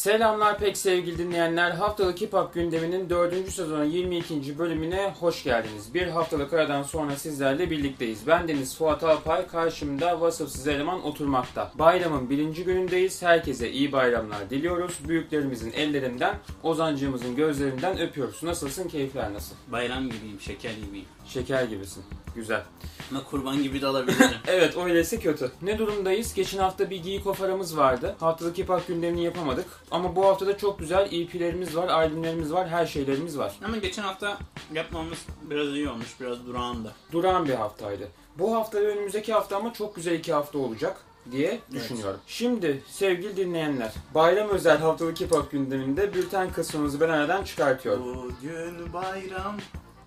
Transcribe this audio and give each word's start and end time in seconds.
Selamlar 0.00 0.58
pek 0.58 0.76
sevgili 0.76 1.18
dinleyenler. 1.18 1.70
Haftalık 1.70 2.20
Hip 2.20 2.32
Hop 2.32 2.54
gündeminin 2.54 3.10
4. 3.10 3.52
sezonu 3.52 3.84
22. 3.84 4.58
bölümüne 4.58 5.14
hoş 5.20 5.44
geldiniz. 5.44 5.94
Bir 5.94 6.06
haftalık 6.06 6.52
aradan 6.52 6.82
sonra 6.82 7.16
sizlerle 7.16 7.70
birlikteyiz. 7.70 8.26
Ben 8.26 8.48
Deniz 8.48 8.76
Fuat 8.76 9.04
Alpay, 9.04 9.46
karşımda 9.46 10.20
vasıfsız 10.20 10.68
eleman 10.68 11.04
oturmakta. 11.04 11.72
Bayramın 11.74 12.30
birinci 12.30 12.64
günündeyiz. 12.64 13.22
Herkese 13.22 13.70
iyi 13.70 13.92
bayramlar 13.92 14.50
diliyoruz. 14.50 14.98
Büyüklerimizin 15.08 15.72
ellerinden, 15.72 16.34
Ozancığımızın 16.62 17.36
gözlerinden 17.36 18.00
öpüyoruz. 18.00 18.42
Nasılsın, 18.42 18.88
keyifler 18.88 19.32
nasıl? 19.32 19.54
Bayram 19.68 20.10
gibiyim, 20.10 20.40
şeker 20.40 20.72
gibiyim. 20.86 21.06
Şeker 21.30 21.64
gibisin. 21.64 22.04
Güzel. 22.34 22.62
Ama 23.10 23.24
kurban 23.24 23.62
gibi 23.62 23.82
de 23.82 23.86
alabilirim. 23.86 24.30
Evet 24.46 24.76
öyleyse 24.76 25.20
kötü. 25.20 25.50
Ne 25.62 25.78
durumdayız? 25.78 26.34
Geçen 26.34 26.58
hafta 26.58 26.90
bir 26.90 27.02
giyik 27.02 27.26
ofaramız 27.26 27.76
vardı. 27.76 28.16
Haftalık 28.20 28.58
hip 28.58 28.68
gündemini 28.88 29.24
yapamadık. 29.24 29.66
Ama 29.90 30.16
bu 30.16 30.26
hafta 30.26 30.46
da 30.46 30.58
çok 30.58 30.78
güzel 30.78 31.12
EP'lerimiz 31.12 31.76
var, 31.76 31.88
albümlerimiz 31.88 32.52
var, 32.52 32.68
her 32.68 32.86
şeylerimiz 32.86 33.38
var. 33.38 33.52
Ama 33.64 33.76
geçen 33.76 34.02
hafta 34.02 34.38
yapmamız 34.74 35.18
biraz 35.42 35.68
iyi 35.68 35.88
olmuş, 35.88 36.20
biraz 36.20 36.46
durağandı. 36.46 36.92
Duran 37.12 37.48
bir 37.48 37.54
haftaydı. 37.54 38.08
Bu 38.38 38.54
hafta 38.54 38.80
ve 38.80 38.86
önümüzdeki 38.86 39.32
hafta 39.32 39.56
ama 39.56 39.72
çok 39.72 39.96
güzel 39.96 40.14
iki 40.14 40.32
hafta 40.32 40.58
olacak 40.58 41.00
diye 41.32 41.60
düşünüyorum. 41.72 42.20
Şimdi 42.26 42.82
sevgili 42.88 43.36
dinleyenler, 43.36 43.92
bayram 44.14 44.48
özel 44.48 44.78
haftalık 44.78 45.20
hip 45.20 45.32
hop 45.32 45.50
gündeminde 45.50 46.14
bülten 46.14 46.52
kısmımızı 46.52 47.00
ben 47.00 47.08
aradan 47.08 47.44
çıkartıyorum. 47.44 48.04
Bugün 48.04 48.92
bayram, 48.92 49.56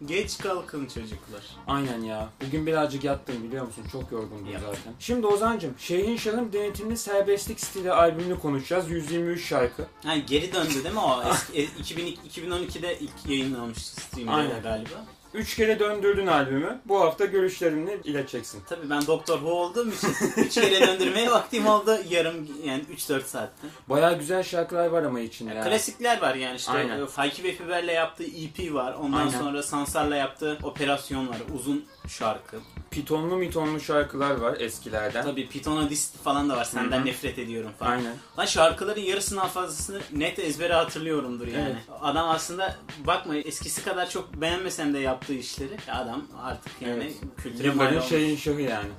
geç 0.05 0.37
kalkın 0.37 0.85
çocuklar. 0.85 1.41
Aynen 1.67 2.01
ya. 2.01 2.29
Bugün 2.47 2.65
birazcık 2.65 3.03
yattım 3.03 3.43
biliyor 3.43 3.65
musun? 3.65 3.83
Çok 3.91 4.11
yorgundum 4.11 4.51
Yattım. 4.51 4.67
zaten. 4.75 4.93
Şimdi 4.99 5.27
Ozan'cım, 5.27 5.73
Şeyhin 5.77 6.17
Şah'ın 6.17 6.53
denetimli 6.53 6.97
serbestlik 6.97 7.59
stili 7.59 7.91
albümünü 7.91 8.39
konuşacağız. 8.39 8.89
123 8.89 9.45
şarkı. 9.47 9.85
Ha, 10.03 10.17
geri 10.17 10.53
döndü 10.53 10.73
değil 10.83 10.93
mi 10.95 10.99
o? 10.99 11.23
Eski, 11.31 11.61
e, 11.61 11.63
2000, 11.63 12.15
2012'de 12.29 12.99
ilk 12.99 13.25
yayınlanmıştı 13.27 14.01
Steam'de 14.01 14.31
Aynen. 14.31 14.61
galiba. 14.61 15.05
Üç 15.33 15.55
kere 15.55 15.79
döndürdün 15.79 16.27
albümü. 16.27 16.79
Bu 16.85 16.99
hafta 17.01 17.25
görüşlerini 17.25 17.97
ileteceksin. 18.03 18.61
Tabii 18.69 18.89
ben 18.89 19.07
Doktor 19.07 19.33
Who 19.37 19.51
olduğum 19.53 19.89
için 19.91 20.09
3 20.37 20.53
kere 20.53 20.87
döndürmeye 20.87 21.31
vaktim 21.31 21.67
oldu 21.67 21.97
yarım 22.09 22.47
yani 22.65 22.83
3-4 22.95 23.21
saatte. 23.23 23.67
Bayağı 23.89 24.19
güzel 24.19 24.43
şarkılar 24.43 24.85
var 24.87 25.03
ama 25.03 25.19
içinde. 25.19 25.53
ya. 25.53 25.63
Klasikler 25.63 26.21
var 26.21 26.35
yani 26.35 26.55
işte 26.55 26.71
Aynen. 26.71 26.99
e, 27.01 27.05
Hayki 27.15 27.43
ve 27.43 27.51
Fiber'le 27.51 27.87
yaptığı 27.93 28.23
EP 28.23 28.73
var. 28.73 28.93
Ondan 28.93 29.17
Aynen. 29.17 29.39
sonra 29.39 29.63
Sansar'la 29.63 30.15
yaptığı 30.15 30.57
operasyon 30.63 31.27
var. 31.27 31.37
Uzun 31.55 31.85
şarkı. 32.07 32.57
Pitonlu 32.91 33.35
mitonlu 33.37 33.79
şarkılar 33.79 34.35
var 34.35 34.59
eskilerden. 34.59 35.23
Tabii 35.23 35.47
Python'a 35.47 35.89
Dist 35.89 36.17
falan 36.23 36.49
da 36.49 36.57
var. 36.57 36.63
Senden 36.65 36.97
Hı 36.97 37.01
hı. 37.01 37.05
nefret 37.05 37.39
ediyorum 37.39 37.71
falan. 37.79 37.91
Aynen. 37.91 38.15
Lan 38.39 38.45
şarkıların 38.45 39.01
yarısından 39.01 39.47
fazlasını 39.47 39.99
net 40.11 40.39
ezbere 40.39 40.73
hatırlıyorumdur 40.73 41.47
yani. 41.47 41.63
Evet. 41.65 41.99
Adam 42.01 42.29
aslında 42.29 42.75
bakma 43.05 43.35
eskisi 43.35 43.83
kadar 43.83 44.09
çok 44.09 44.33
beğenmesem 44.33 44.93
de 44.93 44.99
yaptığı 45.23 45.33
işleri 45.33 45.91
adam 45.91 46.23
artık 46.43 46.81
yani 46.81 46.93
Evet. 47.03 47.13
kültüre 47.37 47.71
mal 47.71 47.91
olmuş. 47.91 48.05
şeyin 48.05 48.35
şahı 48.37 48.61
yani. 48.61 48.89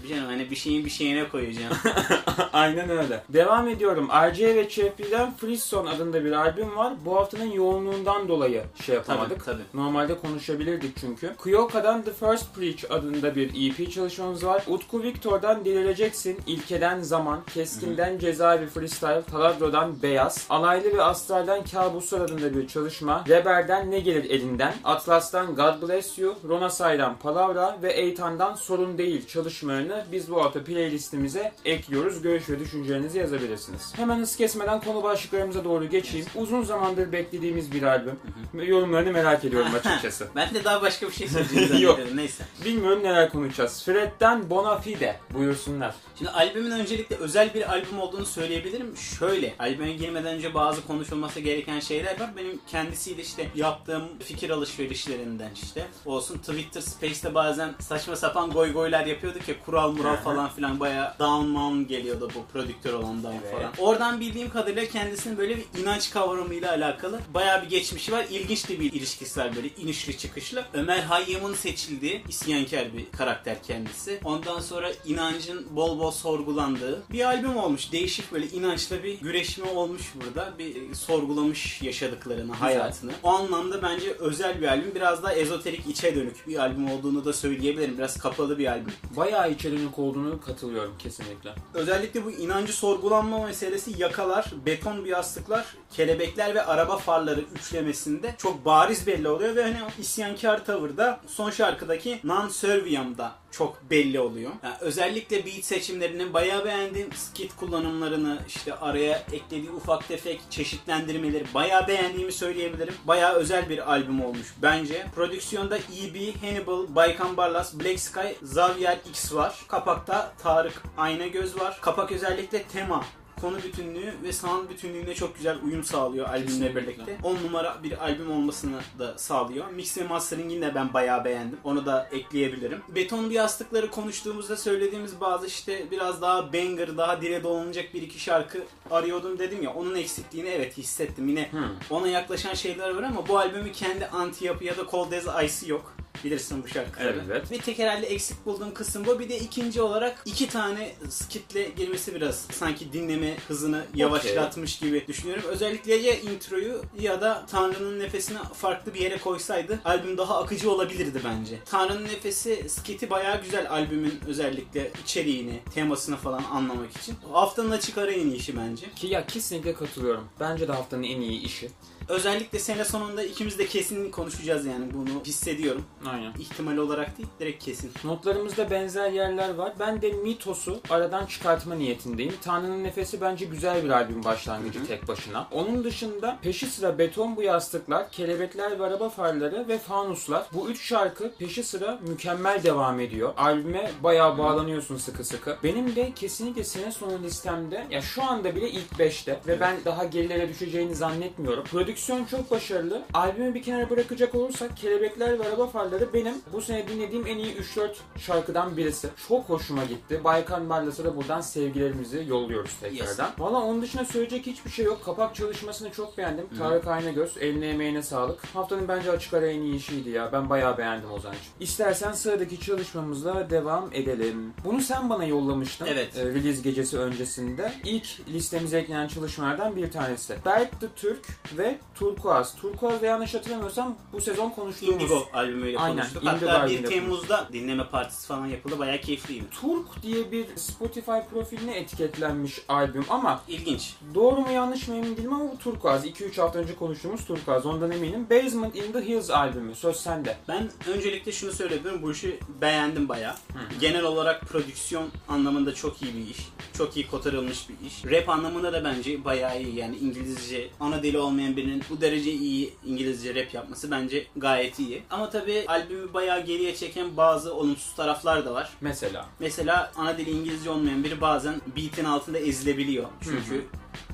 Tabii 0.00 0.08
canım 0.08 0.26
hani 0.26 0.50
bir 0.50 0.56
şeyin 0.56 0.84
bir 0.84 0.90
şeyine 0.90 1.28
koyacağım. 1.28 1.72
Aynen 2.52 2.90
öyle. 2.90 3.22
Devam 3.28 3.68
ediyorum. 3.68 4.08
RC 4.08 4.54
ve 4.54 4.68
Chappi'den 4.68 5.36
Frisson 5.36 5.86
adında 5.86 6.24
bir 6.24 6.32
albüm 6.32 6.76
var. 6.76 6.92
Bu 7.04 7.16
haftanın 7.16 7.52
yoğunluğundan 7.52 8.28
dolayı 8.28 8.62
şey 8.84 8.94
yapamadık. 8.94 9.44
tabii. 9.44 9.62
Normalde 9.74 10.18
konuşabilirdik 10.18 10.96
çünkü. 11.00 11.36
Kyoka'dan 11.44 12.02
The 12.02 12.12
First 12.12 12.54
Preach 12.54 12.84
adında 12.90 13.36
bir 13.36 13.70
EP 13.70 13.92
çalışmamız 13.92 14.46
var. 14.46 14.64
Utku 14.68 15.02
Victor'dan 15.02 15.64
Delireceksin, 15.64 16.38
İlke'den 16.46 17.00
Zaman, 17.02 17.40
Keskin'den 17.54 18.18
Cezaevi 18.18 18.66
Freestyle, 18.66 19.22
Taladro'dan 19.22 20.02
Beyaz, 20.02 20.46
Alaylı 20.50 20.96
ve 20.96 21.02
Astral'den 21.02 21.64
Kabuslar 21.64 22.20
adında 22.20 22.56
bir 22.56 22.68
çalışma, 22.68 23.24
Reber'den 23.28 23.90
Ne 23.90 24.00
Gelir 24.00 24.30
Elinden, 24.30 24.74
Atlas'tan 24.84 25.54
God 25.54 25.88
Bless 25.88 26.18
You, 26.18 26.34
Ronasay'dan 26.48 27.16
Palavra 27.18 27.78
ve 27.82 27.92
Eytan'dan 27.92 28.54
Sorun 28.54 28.98
Değil 28.98 29.26
çalışmalarını 29.26 29.89
biz 30.12 30.30
bu 30.30 30.44
hafta 30.44 30.64
playlistimize 30.64 31.52
ekliyoruz. 31.64 32.22
Görüş 32.22 32.50
ve 32.50 32.60
düşüncelerinizi 32.60 33.18
yazabilirsiniz. 33.18 33.92
Hemen 33.96 34.18
hız 34.18 34.36
kesmeden 34.36 34.80
konu 34.80 35.02
başlıklarımıza 35.02 35.64
doğru 35.64 35.88
geçeyim. 35.88 36.26
Uzun 36.34 36.62
zamandır 36.62 37.12
beklediğimiz 37.12 37.72
bir 37.72 37.82
albüm. 37.82 38.18
Yorumlarını 38.54 39.12
merak 39.12 39.44
ediyorum 39.44 39.74
açıkçası. 39.74 40.28
ben 40.36 40.54
de 40.54 40.64
daha 40.64 40.82
başka 40.82 41.06
bir 41.06 41.12
şey 41.12 41.28
söyleyeceğim 41.28 41.82
Yok. 41.82 42.00
Neyse. 42.14 42.44
Bilmiyorum 42.64 43.02
neler 43.02 43.30
konuşacağız. 43.32 43.84
Fred'den 43.84 44.50
Bonafide 44.50 45.16
buyursunlar. 45.34 45.94
Şimdi 46.18 46.30
albümün 46.30 46.70
öncelikle 46.70 47.16
özel 47.16 47.54
bir 47.54 47.70
albüm 47.70 48.00
olduğunu 48.00 48.26
söyleyebilirim. 48.26 48.96
Şöyle, 48.96 49.54
albüme 49.58 49.92
girmeden 49.92 50.36
önce 50.36 50.54
bazı 50.54 50.86
konuşulması 50.86 51.40
gereken 51.40 51.80
şeyler 51.80 52.20
var. 52.20 52.30
Benim 52.36 52.60
kendisiyle 52.66 53.22
işte 53.22 53.46
yaptığım 53.54 54.02
fikir 54.18 54.50
alışverişlerinden 54.50 55.50
işte 55.62 55.86
olsun. 56.06 56.38
Twitter 56.38 56.80
Space'te 56.80 57.34
bazen 57.34 57.74
saçma 57.80 58.16
sapan 58.16 58.50
goy 58.50 58.72
goylar 58.72 59.06
yapıyorduk 59.06 59.48
ya 59.48 59.54
kural 59.70 59.92
mural 59.92 60.16
falan 60.16 60.48
filan 60.50 60.80
baya 60.80 61.16
down 61.18 61.46
mound 61.46 61.88
geliyordu 61.88 62.28
bu 62.34 62.52
prodüktör 62.52 62.92
olan 62.92 63.22
down 63.22 63.36
Evet. 63.42 63.52
falan. 63.52 63.72
Oradan 63.78 64.20
bildiğim 64.20 64.50
kadarıyla 64.50 64.84
kendisinin 64.84 65.38
böyle 65.38 65.56
bir 65.56 65.64
inanç 65.82 66.10
kavramıyla 66.10 66.70
alakalı 66.70 67.20
baya 67.34 67.62
bir 67.62 67.68
geçmişi 67.68 68.12
var. 68.12 68.26
İlginç 68.30 68.68
de 68.68 68.80
bir 68.80 68.92
ilişkisi 68.92 69.40
var 69.40 69.56
böyle 69.56 69.68
inişli 69.68 70.18
çıkışlı. 70.18 70.64
Ömer 70.74 70.98
Hayyam'ın 70.98 71.54
seçildiği 71.54 72.22
isyankar 72.28 72.96
bir 72.96 73.18
karakter 73.18 73.62
kendisi. 73.62 74.20
Ondan 74.24 74.60
sonra 74.60 74.90
inancın 75.06 75.66
bol 75.76 75.98
bol 75.98 76.10
sorgulandığı 76.10 77.02
bir 77.12 77.24
albüm 77.24 77.56
olmuş. 77.56 77.92
Değişik 77.92 78.32
böyle 78.32 78.46
inançla 78.46 79.02
bir 79.02 79.20
güreşme 79.20 79.70
olmuş 79.70 80.02
burada. 80.14 80.52
Bir 80.58 80.94
sorgulamış 80.94 81.82
yaşadıklarını, 81.82 82.52
hayatını. 82.52 83.12
O 83.22 83.28
anlamda 83.28 83.82
bence 83.82 84.12
özel 84.12 84.60
bir 84.62 84.68
albüm. 84.68 84.94
Biraz 84.94 85.22
daha 85.22 85.32
ezoterik 85.32 85.86
içe 85.86 86.14
dönük 86.14 86.48
bir 86.48 86.56
albüm 86.56 86.90
olduğunu 86.90 87.24
da 87.24 87.32
söyleyebilirim. 87.32 87.98
Biraz 87.98 88.18
kapalı 88.18 88.58
bir 88.58 88.66
albüm. 88.66 88.92
Bayağı 89.16 89.50
içerilik 89.60 89.98
olduğunu 89.98 90.40
katılıyorum 90.40 90.94
kesinlikle. 90.98 91.54
Özellikle 91.74 92.24
bu 92.24 92.30
inancı 92.30 92.72
sorgulanma 92.72 93.46
meselesi 93.46 94.02
yakalar, 94.02 94.52
beton 94.66 95.04
bir 95.04 95.10
yastıklar, 95.10 95.76
kelebekler 95.90 96.54
ve 96.54 96.62
araba 96.62 96.96
farları 96.96 97.40
üçlemesinde 97.40 98.34
çok 98.38 98.64
bariz 98.64 99.06
belli 99.06 99.28
oluyor 99.28 99.56
ve 99.56 99.62
hani 99.62 99.78
isyankar 99.98 100.64
tavırda 100.64 101.20
son 101.26 101.50
şarkıdaki 101.50 102.20
Non 102.24 102.48
Serviam'da 102.48 103.32
çok 103.50 103.90
belli 103.90 104.20
oluyor. 104.20 104.50
Yani 104.62 104.74
özellikle 104.80 105.46
beat 105.46 105.64
seçimlerini 105.64 106.32
bayağı 106.32 106.64
beğendim. 106.64 107.12
Skit 107.12 107.56
kullanımlarını 107.56 108.38
işte 108.48 108.74
araya 108.74 109.22
eklediği 109.32 109.70
ufak 109.70 110.08
tefek 110.08 110.40
çeşitlendirmeleri 110.50 111.44
bayağı 111.54 111.88
beğendiğimi 111.88 112.32
söyleyebilirim. 112.32 112.94
Bayağı 113.04 113.34
özel 113.34 113.68
bir 113.68 113.92
albüm 113.92 114.24
olmuş 114.24 114.54
bence. 114.62 115.06
Prodüksiyonda 115.14 115.78
EB, 115.78 116.34
Hannibal, 116.42 116.94
Baykan 116.94 117.36
Barlas, 117.36 117.74
Black 117.74 118.00
Sky, 118.00 118.28
Xavier 118.42 118.98
X 119.08 119.34
var. 119.34 119.49
Kapakta 119.68 120.32
Tarık 120.42 120.82
Aynagöz 120.98 121.60
var. 121.60 121.78
Kapak 121.80 122.12
özellikle 122.12 122.62
tema 122.62 123.04
konu 123.40 123.56
bütünlüğü 123.62 124.14
ve 124.22 124.32
sound 124.32 124.70
bütünlüğüne 124.70 125.14
çok 125.14 125.36
güzel 125.36 125.58
uyum 125.64 125.84
sağlıyor 125.84 126.28
albümle 126.28 126.76
birlikte. 126.76 127.18
10 127.22 127.36
numara 127.36 127.82
bir 127.82 128.04
albüm 128.04 128.30
olmasını 128.30 128.80
da 128.98 129.18
sağlıyor. 129.18 129.70
Mix 129.70 129.98
ve 129.98 130.04
masteringini 130.04 130.62
de 130.62 130.74
ben 130.74 130.94
bayağı 130.94 131.24
beğendim. 131.24 131.58
Onu 131.64 131.86
da 131.86 132.08
ekleyebilirim. 132.12 132.82
Beton 132.88 133.30
bir 133.30 133.34
yastıkları 133.34 133.90
konuştuğumuzda 133.90 134.56
söylediğimiz 134.56 135.20
bazı 135.20 135.46
işte 135.46 135.90
biraz 135.90 136.22
daha 136.22 136.52
banger, 136.52 136.96
daha 136.96 137.20
dile 137.22 137.42
dolanacak 137.42 137.94
bir 137.94 138.02
iki 138.02 138.20
şarkı 138.20 138.64
arıyordum 138.90 139.38
dedim 139.38 139.62
ya. 139.62 139.74
Onun 139.74 139.94
eksikliğini 139.94 140.48
evet 140.48 140.76
hissettim. 140.78 141.28
Yine 141.28 141.48
Hmm. 141.50 141.60
ona 141.90 142.08
yaklaşan 142.08 142.54
şeyler 142.54 142.94
var 142.94 143.02
ama 143.02 143.28
bu 143.28 143.38
albümü 143.38 143.72
kendi 143.72 144.06
anti 144.06 144.44
yapı 144.44 144.64
ya 144.64 144.76
da 144.76 144.82
Cold 144.90 145.12
as 145.12 145.44
Ice'ı 145.44 145.70
yok. 145.70 145.94
Bilirsin 146.24 146.62
bu 146.62 146.68
şarkıları. 146.68 147.22
Evet. 147.26 147.50
Ve 147.50 147.58
tek 147.58 147.78
herhalde 147.78 148.06
eksik 148.06 148.46
bulduğum 148.46 148.74
kısım 148.74 149.06
bu. 149.06 149.18
Bir 149.18 149.28
de 149.28 149.38
ikinci 149.38 149.82
olarak 149.82 150.22
iki 150.24 150.48
tane 150.48 150.92
skitle 151.10 151.68
girmesi 151.76 152.14
biraz 152.14 152.46
sanki 152.52 152.92
dinleme 152.92 153.36
hızını 153.48 153.84
yavaşlatmış 153.94 154.78
gibi 154.78 155.06
düşünüyorum. 155.06 155.44
Özellikle 155.48 155.94
ya 155.94 156.14
introyu 156.14 156.82
ya 157.00 157.20
da 157.20 157.46
Tanrı'nın 157.50 157.98
nefesini 157.98 158.38
farklı 158.54 158.94
bir 158.94 159.00
yere 159.00 159.18
koysaydı 159.18 159.78
albüm 159.84 160.18
daha 160.18 160.38
akıcı 160.42 160.70
olabilirdi 160.70 161.20
bence. 161.24 161.58
Tanrı'nın 161.64 162.04
nefesi 162.04 162.68
skiti 162.68 163.10
bayağı 163.10 163.42
güzel 163.42 163.70
albümün 163.70 164.20
özellikle 164.26 164.90
içeriğini, 165.04 165.60
temasını 165.74 166.16
falan 166.16 166.42
anlamak 166.50 166.96
için. 166.96 167.14
Haftanın 167.32 167.70
açık 167.70 167.98
ara 167.98 168.10
en 168.10 168.26
iyi 168.26 168.36
işi 168.36 168.56
bence. 168.56 168.86
Ki 168.96 169.06
ya 169.06 169.26
kesinlikle 169.26 169.74
katılıyorum. 169.74 170.28
Bence 170.40 170.68
de 170.68 170.72
haftanın 170.72 171.02
en 171.02 171.20
iyi 171.20 171.42
işi. 171.42 171.70
Özellikle 172.08 172.58
sene 172.58 172.84
sonunda 172.84 173.22
ikimiz 173.22 173.58
de 173.58 173.66
kesin 173.66 174.10
konuşacağız 174.10 174.66
yani 174.66 174.94
bunu 174.94 175.24
hissediyorum. 175.24 175.84
Aynen. 176.12 176.32
İhtimal 176.38 176.76
olarak 176.76 177.18
değil 177.18 177.28
direkt 177.40 177.64
kesin. 177.64 177.92
Notlarımızda 178.04 178.70
benzer 178.70 179.10
yerler 179.10 179.54
var. 179.54 179.72
Ben 179.78 180.02
de 180.02 180.12
Mitos'u 180.12 180.80
aradan 180.90 181.26
çıkartma 181.26 181.74
niyetindeyim. 181.74 182.34
Tanrı'nın 182.44 182.84
Nefesi 182.84 183.20
bence 183.20 183.44
güzel 183.44 183.84
bir 183.84 183.90
albüm 183.90 184.24
başlangıcı 184.24 184.78
Hı 184.78 184.82
hı. 184.82 184.86
tek 184.86 185.08
başına. 185.08 185.48
Onun 185.52 185.84
dışında 185.84 186.38
peşi 186.42 186.66
sıra 186.66 186.98
Beton 186.98 187.36
Bu 187.36 187.42
Yastıklar, 187.42 188.10
Kelebekler 188.10 188.78
ve 188.80 188.84
Araba 188.84 189.08
Farları 189.08 189.68
ve 189.68 189.78
Fanuslar. 189.78 190.46
Bu 190.52 190.70
üç 190.70 190.82
şarkı 190.82 191.32
peşi 191.38 191.64
sıra 191.64 191.98
mükemmel 192.08 192.62
devam 192.62 193.00
ediyor. 193.00 193.32
Albüme 193.36 193.90
bayağı 194.02 194.38
bağlanıyorsun 194.38 194.96
sıkı 194.96 195.24
sıkı. 195.24 195.56
Benim 195.64 195.96
de 195.96 196.12
kesinlikle 196.14 196.64
sene 196.64 196.92
sonu 196.92 197.22
listemde 197.22 197.86
ya 197.90 198.02
şu 198.02 198.22
anda 198.22 198.56
bile 198.56 198.70
ilk 198.70 198.92
5'te 198.98 199.40
ve 199.46 199.60
ben 199.60 199.76
daha 199.84 200.04
gerilere 200.04 200.48
düşeceğini 200.48 200.94
zannetmiyorum. 200.94 201.64
Prodüksiyon 201.64 202.24
çok 202.24 202.50
başarılı. 202.50 203.02
Albümü 203.14 203.54
bir 203.54 203.62
kenara 203.62 203.90
bırakacak 203.90 204.34
olursak 204.34 204.76
Kelebekler 204.76 205.38
ve 205.38 205.48
Araba 205.48 205.66
Farları 205.66 205.89
benim 206.12 206.34
bu 206.52 206.60
sene 206.60 206.88
dinlediğim 206.88 207.26
en 207.26 207.38
iyi 207.38 207.56
3-4 207.56 207.94
şarkıdan 208.18 208.76
birisi. 208.76 209.08
Çok 209.28 209.44
hoşuma 209.44 209.84
gitti. 209.84 210.20
Baykan 210.24 210.70
Barlas'a 210.70 211.04
da 211.04 211.16
buradan 211.16 211.40
sevgilerimizi 211.40 212.24
yolluyoruz 212.28 212.70
tekrardan. 212.80 213.30
Valla 213.38 213.58
onun 213.58 213.82
dışında 213.82 214.04
söyleyecek 214.04 214.46
hiçbir 214.46 214.70
şey 214.70 214.84
yok. 214.84 215.04
Kapak 215.04 215.34
çalışmasını 215.34 215.90
çok 215.90 216.18
beğendim. 216.18 216.46
Tarık 216.58 216.86
Aynagöz 216.86 217.36
eline 217.36 217.68
emeğine 217.68 218.02
sağlık. 218.02 218.46
Haftanın 218.54 218.88
bence 218.88 219.10
açık 219.10 219.34
ara 219.34 219.46
en 219.46 219.60
iyi 219.60 219.74
işiydi 219.76 220.10
ya. 220.10 220.32
Ben 220.32 220.50
bayağı 220.50 220.78
beğendim 220.78 221.12
Ozan'cığım. 221.12 221.40
İstersen 221.60 222.12
sıradaki 222.12 222.60
çalışmamızla 222.60 223.50
devam 223.50 223.90
edelim. 223.92 224.54
Bunu 224.64 224.80
sen 224.80 225.10
bana 225.10 225.24
yollamıştın. 225.24 225.86
Evet. 225.86 226.16
e, 226.16 226.24
release 226.24 226.62
gecesi 226.62 226.98
öncesinde. 226.98 227.72
İlk 227.84 228.28
listemize 228.28 228.78
eklenen 228.78 229.08
çalışmalardan 229.08 229.76
bir 229.76 229.90
tanesi. 229.90 230.36
Berk 230.46 230.80
the 230.80 230.86
Türk 230.96 231.26
ve 231.58 231.78
Turkuaz. 231.94 232.56
Turkuaz 232.56 233.02
da 233.02 233.06
yanlış 233.06 233.34
hatırlamıyorsam 233.34 233.96
bu 234.12 234.20
sezon 234.20 234.50
konuştuğumuz. 234.50 234.94
Indigo 235.02 235.28
albümüyle 235.32 235.78
Aynen, 235.80 235.96
konuştuk. 235.96 236.22
Hatta 236.26 236.46
1 236.46 236.46
albümüyle 236.46 236.88
Temmuz'da 236.88 237.48
dinleme 237.52 237.88
partisi 237.88 238.26
falan 238.26 238.46
yapıldı. 238.46 238.78
Bayağı 238.78 238.98
keyifliydi. 239.00 239.44
Turk 239.60 240.02
diye 240.02 240.32
bir 240.32 240.46
Spotify 240.56 241.18
profiline 241.30 241.76
etiketlenmiş 241.76 242.60
albüm 242.68 243.04
ama 243.10 243.42
İlginç. 243.48 243.94
Doğru 244.14 244.40
mu 244.40 244.52
yanlış 244.52 244.88
mı 244.88 244.96
emin 244.96 245.16
değilim 245.16 245.32
ama 245.32 245.52
bu 245.52 245.58
Turkuaz. 245.58 246.06
2-3 246.06 246.40
hafta 246.40 246.58
önce 246.58 246.74
konuştuğumuz 246.74 247.24
Turkuaz. 247.24 247.66
Ondan 247.66 247.90
eminim. 247.90 248.26
Basement 248.30 248.76
in 248.76 248.92
the 248.92 249.00
Hills 249.08 249.30
albümü. 249.30 249.74
Söz 249.74 249.96
sende. 249.96 250.36
Ben 250.48 250.70
öncelikle 250.88 251.32
şunu 251.32 251.52
söyleyebilirim. 251.52 252.02
Bu 252.02 252.12
işi 252.12 252.38
beğendim 252.60 253.08
bayağı. 253.08 253.34
Genel 253.80 254.04
olarak 254.04 254.40
prodüksiyon 254.40 255.08
anlamında 255.28 255.74
çok 255.74 256.02
iyi 256.02 256.14
bir 256.14 256.30
iş. 256.30 256.48
Çok 256.78 256.96
iyi 256.96 257.06
kotarılmış 257.06 257.66
bir 257.68 257.86
iş. 257.86 258.04
Rap 258.04 258.28
anlamında 258.28 258.72
da 258.72 258.84
bence 258.84 259.24
bayağı 259.24 259.62
iyi. 259.62 259.76
Yani 259.76 259.96
İngilizce 259.96 260.68
ana 260.80 261.02
dili 261.02 261.18
olmayan 261.18 261.56
birinin 261.56 261.82
bu 261.90 262.00
derece 262.00 262.32
iyi 262.32 262.72
İngilizce 262.86 263.34
rap 263.34 263.54
yapması 263.54 263.90
bence 263.90 264.26
gayet 264.36 264.78
iyi. 264.78 265.02
Ama 265.10 265.30
tabii 265.30 265.64
albümü 265.70 266.14
bayağı 266.14 266.44
geriye 266.44 266.76
çeken 266.76 267.16
bazı 267.16 267.54
olumsuz 267.54 267.94
taraflar 267.94 268.46
da 268.46 268.54
var. 268.54 268.70
Mesela. 268.80 269.26
Mesela 269.38 269.92
ana 269.96 270.18
dili 270.18 270.30
İngilizce 270.30 270.70
olmayan 270.70 271.04
biri 271.04 271.20
bazen 271.20 271.60
beat'in 271.76 272.04
altında 272.04 272.38
ezilebiliyor. 272.38 273.08
Çünkü 273.24 273.66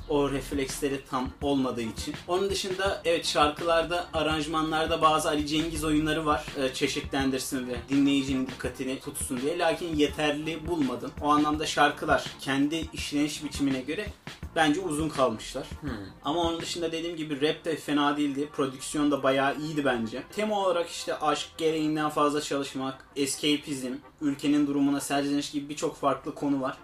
o 0.09 0.31
refleksleri 0.31 1.01
tam 1.09 1.29
olmadığı 1.41 1.81
için. 1.81 2.15
Onun 2.27 2.49
dışında 2.49 3.01
evet 3.05 3.25
şarkılarda, 3.25 4.05
aranjmanlarda 4.13 5.01
bazı 5.01 5.29
Ali 5.29 5.47
Cengiz 5.47 5.83
oyunları 5.83 6.25
var. 6.25 6.45
Ee, 6.57 6.73
çeşitlendirsin 6.73 7.67
ve 7.67 7.75
dinleyicinin 7.89 8.47
dikkatini 8.47 8.99
tutsun 8.99 9.41
diye. 9.41 9.59
Lakin 9.59 9.95
yeterli 9.95 10.67
bulmadım. 10.67 11.11
O 11.21 11.29
anlamda 11.29 11.65
şarkılar 11.65 12.25
kendi 12.39 12.89
işleniş 12.93 13.43
biçimine 13.43 13.81
göre 13.81 14.05
bence 14.57 14.79
uzun 14.79 15.09
kalmışlar. 15.09 15.67
Hmm. 15.81 15.89
Ama 16.23 16.41
onun 16.41 16.61
dışında 16.61 16.91
dediğim 16.91 17.17
gibi 17.17 17.41
rap 17.41 17.65
de 17.65 17.75
fena 17.75 18.17
değildi. 18.17 18.49
Prodüksiyon 18.55 19.11
da 19.11 19.23
bayağı 19.23 19.57
iyiydi 19.59 19.85
bence. 19.85 20.23
Tema 20.35 20.59
olarak 20.59 20.89
işte 20.89 21.19
aşk 21.19 21.47
gereğinden 21.57 22.09
fazla 22.09 22.41
çalışmak, 22.41 23.05
escapism, 23.15 23.93
ülkenin 24.21 24.67
durumuna 24.67 24.99
serzeniş 24.99 25.51
gibi 25.51 25.69
birçok 25.69 25.95
farklı 25.95 26.35
konu 26.35 26.61
var. 26.61 26.77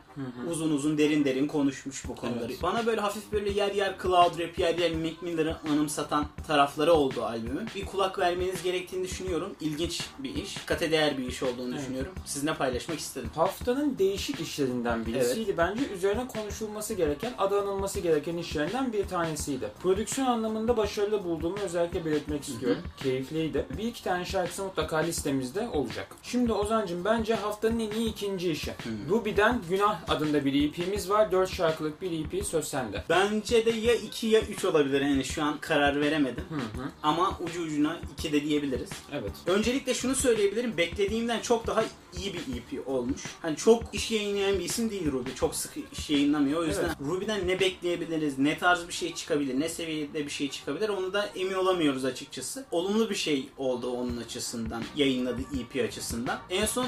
Uzun 0.51 0.71
uzun 0.71 0.97
derin 0.97 1.25
derin 1.25 1.47
konuşmuş 1.47 2.07
bu 2.07 2.15
konuları. 2.15 2.45
Evet. 2.51 2.63
Bana 2.63 2.85
böyle 2.85 3.01
hafif 3.01 3.31
böyle 3.31 3.49
yer 3.49 3.71
yer 3.71 3.95
cloud 4.03 4.39
rap, 4.39 4.59
yer 4.59 4.77
yer 4.77 4.95
Mac 4.95 5.13
Miller'ı 5.21 5.57
anımsatan 5.71 6.25
tarafları 6.47 6.93
oldu 6.93 7.23
albümün. 7.23 7.67
Bir 7.75 7.85
kulak 7.85 8.19
vermeniz 8.19 8.63
gerektiğini 8.63 9.03
düşünüyorum. 9.03 9.55
İlginç 9.61 10.01
bir 10.19 10.35
iş. 10.35 10.57
Kate 10.65 10.91
değer 10.91 11.17
bir 11.17 11.27
iş 11.27 11.43
olduğunu 11.43 11.69
Evet. 11.73 11.81
düşünüyorum. 11.81 12.11
Sizinle 12.25 12.53
paylaşmak 12.53 12.99
istedim. 12.99 13.29
Haftanın 13.35 13.97
değişik 13.97 14.39
işlerinden 14.39 15.05
birisiydi. 15.05 15.57
Bence 15.57 15.87
üzerine 15.87 16.27
konuşulması 16.27 16.93
gereken, 16.93 17.33
adı 17.37 17.61
anılması 17.61 17.99
gereken 17.99 18.37
işlerinden 18.37 18.93
bir 18.93 19.07
tanesiydi. 19.07 19.71
Prodüksiyon 19.83 20.27
anlamında 20.27 20.77
başarılı 20.77 21.23
bulduğumu 21.23 21.57
özellikle 21.65 22.05
belirtmek 22.05 22.43
istiyorum. 22.43 22.81
Keyifliydi. 22.97 23.65
Bir 23.77 23.83
iki 23.83 24.03
tane 24.03 24.25
şarkısı 24.25 24.63
mutlaka 24.63 24.97
listemizde 24.97 25.67
olacak. 25.73 26.15
Şimdi 26.23 26.53
Ozan'cım 26.53 27.05
bence 27.23 27.35
haftanın 27.35 27.79
en 27.79 27.91
iyi 27.91 28.09
ikinci 28.09 28.51
işi. 28.51 28.73
Ruby'den 29.09 29.61
Günah 29.69 30.09
adında 30.09 30.45
bir 30.45 30.69
EP'miz 30.69 31.09
var. 31.09 31.31
4 31.31 31.53
şarkılık 31.53 32.01
bir 32.01 32.25
EP 32.25 32.45
söz 32.45 32.67
sende. 32.67 33.03
Bence 33.09 33.65
de 33.65 33.69
ya 33.69 33.95
2 33.95 34.27
ya 34.27 34.41
3 34.41 34.65
olabilir. 34.65 35.01
Yani 35.01 35.23
şu 35.25 35.43
an 35.43 35.57
karar 35.57 36.01
veremedim. 36.01 36.43
Hı 36.49 36.55
hı. 36.55 36.89
Ama 37.03 37.37
ucu 37.39 37.61
ucuna 37.61 37.99
2 38.17 38.31
de 38.31 38.43
diyebiliriz. 38.43 38.89
Evet. 39.11 39.31
Öncelikle 39.47 39.93
şunu 39.93 40.15
söyleyebilirim. 40.15 40.77
Beklediğimden 40.77 41.41
çok 41.41 41.67
daha 41.67 41.83
iyi 42.17 42.33
bir 42.33 42.39
EP 42.39 42.87
olmuş. 42.87 43.21
Hani 43.41 43.55
çok 43.55 43.83
iş 43.93 44.11
yayınlayan 44.11 44.59
bir 44.59 44.63
isim 44.63 44.89
değil 44.89 45.11
Ruby. 45.11 45.29
Çok 45.35 45.55
sık 45.55 45.71
iş 45.91 46.09
yayınlamıyor. 46.09 46.59
O 46.59 46.65
yüzden 46.65 46.83
Evet. 46.83 46.95
Ruby'den 47.01 47.47
ne 47.47 47.59
bekleyebiliriz, 47.59 48.39
ne 48.39 48.57
tarz 48.57 48.87
bir 48.87 48.93
şey 48.93 49.13
çıkabilir, 49.13 49.59
ne 49.59 49.69
seviyede 49.69 50.25
bir 50.25 50.31
şey 50.31 50.49
çıkabilir 50.49 50.89
onu 50.89 51.13
da 51.13 51.29
emin 51.35 51.53
olamıyoruz 51.53 52.05
açıkçası. 52.05 52.65
Olumlu 52.71 53.09
bir 53.09 53.15
şey 53.15 53.49
oldu 53.57 53.91
onun 53.91 54.17
açısından, 54.17 54.83
yayınladığı 54.95 55.41
EP 55.41 55.87
açısından. 55.87 56.39
En 56.49 56.65
son 56.65 56.87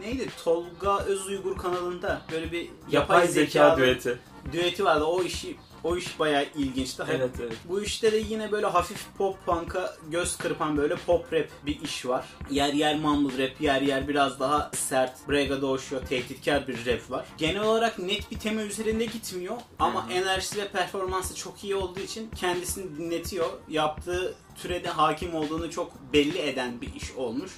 neydi? 0.00 0.28
Tolga 0.44 0.98
Özuygur 0.98 1.58
kanalında 1.58 2.22
böyle 2.32 2.52
bir 2.52 2.70
yapay, 2.90 3.28
zeka 3.28 3.76
düeti. 3.76 4.18
düeti 4.52 4.84
vardı. 4.84 5.04
O 5.04 5.22
işi 5.22 5.56
o 5.84 5.96
iş 5.96 6.18
bayağı 6.18 6.46
ilginçti. 6.56 7.02
Evet 7.10 7.30
evet. 7.40 7.52
Bu 7.64 7.82
işte 7.82 8.12
de 8.12 8.16
yine 8.16 8.52
böyle 8.52 8.66
hafif 8.66 9.06
pop 9.18 9.46
punk'a 9.46 9.94
göz 10.10 10.36
kırpan 10.36 10.76
böyle 10.76 10.96
pop 10.96 11.32
rap 11.32 11.48
bir 11.66 11.80
iş 11.80 12.06
var. 12.06 12.26
Yer 12.50 12.72
yer 12.72 12.98
mumble 12.98 13.44
rap, 13.44 13.60
yer 13.60 13.82
yer 13.82 14.08
biraz 14.08 14.40
daha 14.40 14.70
sert, 14.74 15.28
brega 15.28 15.60
doğuşuyor, 15.60 16.02
tehditkar 16.06 16.68
bir 16.68 16.86
rap 16.86 17.10
var. 17.10 17.26
Genel 17.38 17.62
olarak 17.62 17.98
net 17.98 18.30
bir 18.30 18.38
tema 18.38 18.62
üzerinde 18.62 19.04
gitmiyor 19.04 19.56
ama 19.78 20.06
enerjisi 20.12 20.58
ve 20.58 20.68
performansı 20.68 21.36
çok 21.36 21.64
iyi 21.64 21.74
olduğu 21.76 22.00
için 22.00 22.30
kendisini 22.36 22.98
dinletiyor. 22.98 23.46
Yaptığı 23.68 24.34
türede 24.62 24.88
hakim 24.88 25.34
olduğunu 25.34 25.70
çok 25.70 25.92
belli 26.12 26.38
eden 26.38 26.80
bir 26.80 26.94
iş 26.94 27.12
olmuş. 27.16 27.52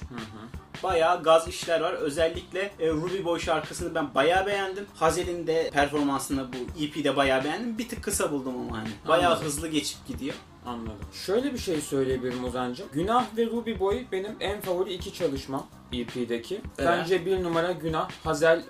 Bayağı 0.83 1.23
gaz 1.23 1.47
işler 1.47 1.81
var. 1.81 1.93
Özellikle 1.93 2.71
e, 2.79 2.89
Ruby 2.89 3.23
Boy 3.25 3.39
şarkısını 3.39 3.95
ben 3.95 4.15
bayağı 4.15 4.45
beğendim. 4.45 4.85
Hazel'in 4.95 5.47
de 5.47 5.69
performansını 5.73 6.47
bu 6.53 6.83
EP'de 6.83 7.15
bayağı 7.15 7.43
beğendim. 7.43 7.77
Bir 7.77 7.89
tık 7.89 8.03
kısa 8.03 8.31
buldum 8.31 8.53
ama 8.57 8.77
hani. 8.77 8.89
Bayağı 9.07 9.31
Anladım. 9.31 9.45
hızlı 9.47 9.67
geçip 9.67 10.07
gidiyor. 10.07 10.35
Anladım. 10.65 10.95
Şöyle 11.13 11.53
bir 11.53 11.57
şey 11.57 11.81
söyleyebilirim 11.81 12.43
Ozan'cığım. 12.45 12.87
Günah 12.93 13.25
ve 13.37 13.45
Ruby 13.45 13.79
Boy 13.79 14.05
benim 14.11 14.35
en 14.39 14.61
favori 14.61 14.93
iki 14.93 15.13
çalışmam 15.13 15.67
EP'deki. 15.93 16.55
Evet. 16.55 16.89
Bence 16.89 17.25
bir 17.25 17.43
numara 17.43 17.71
Günah. 17.71 18.09
Hazel 18.23 18.63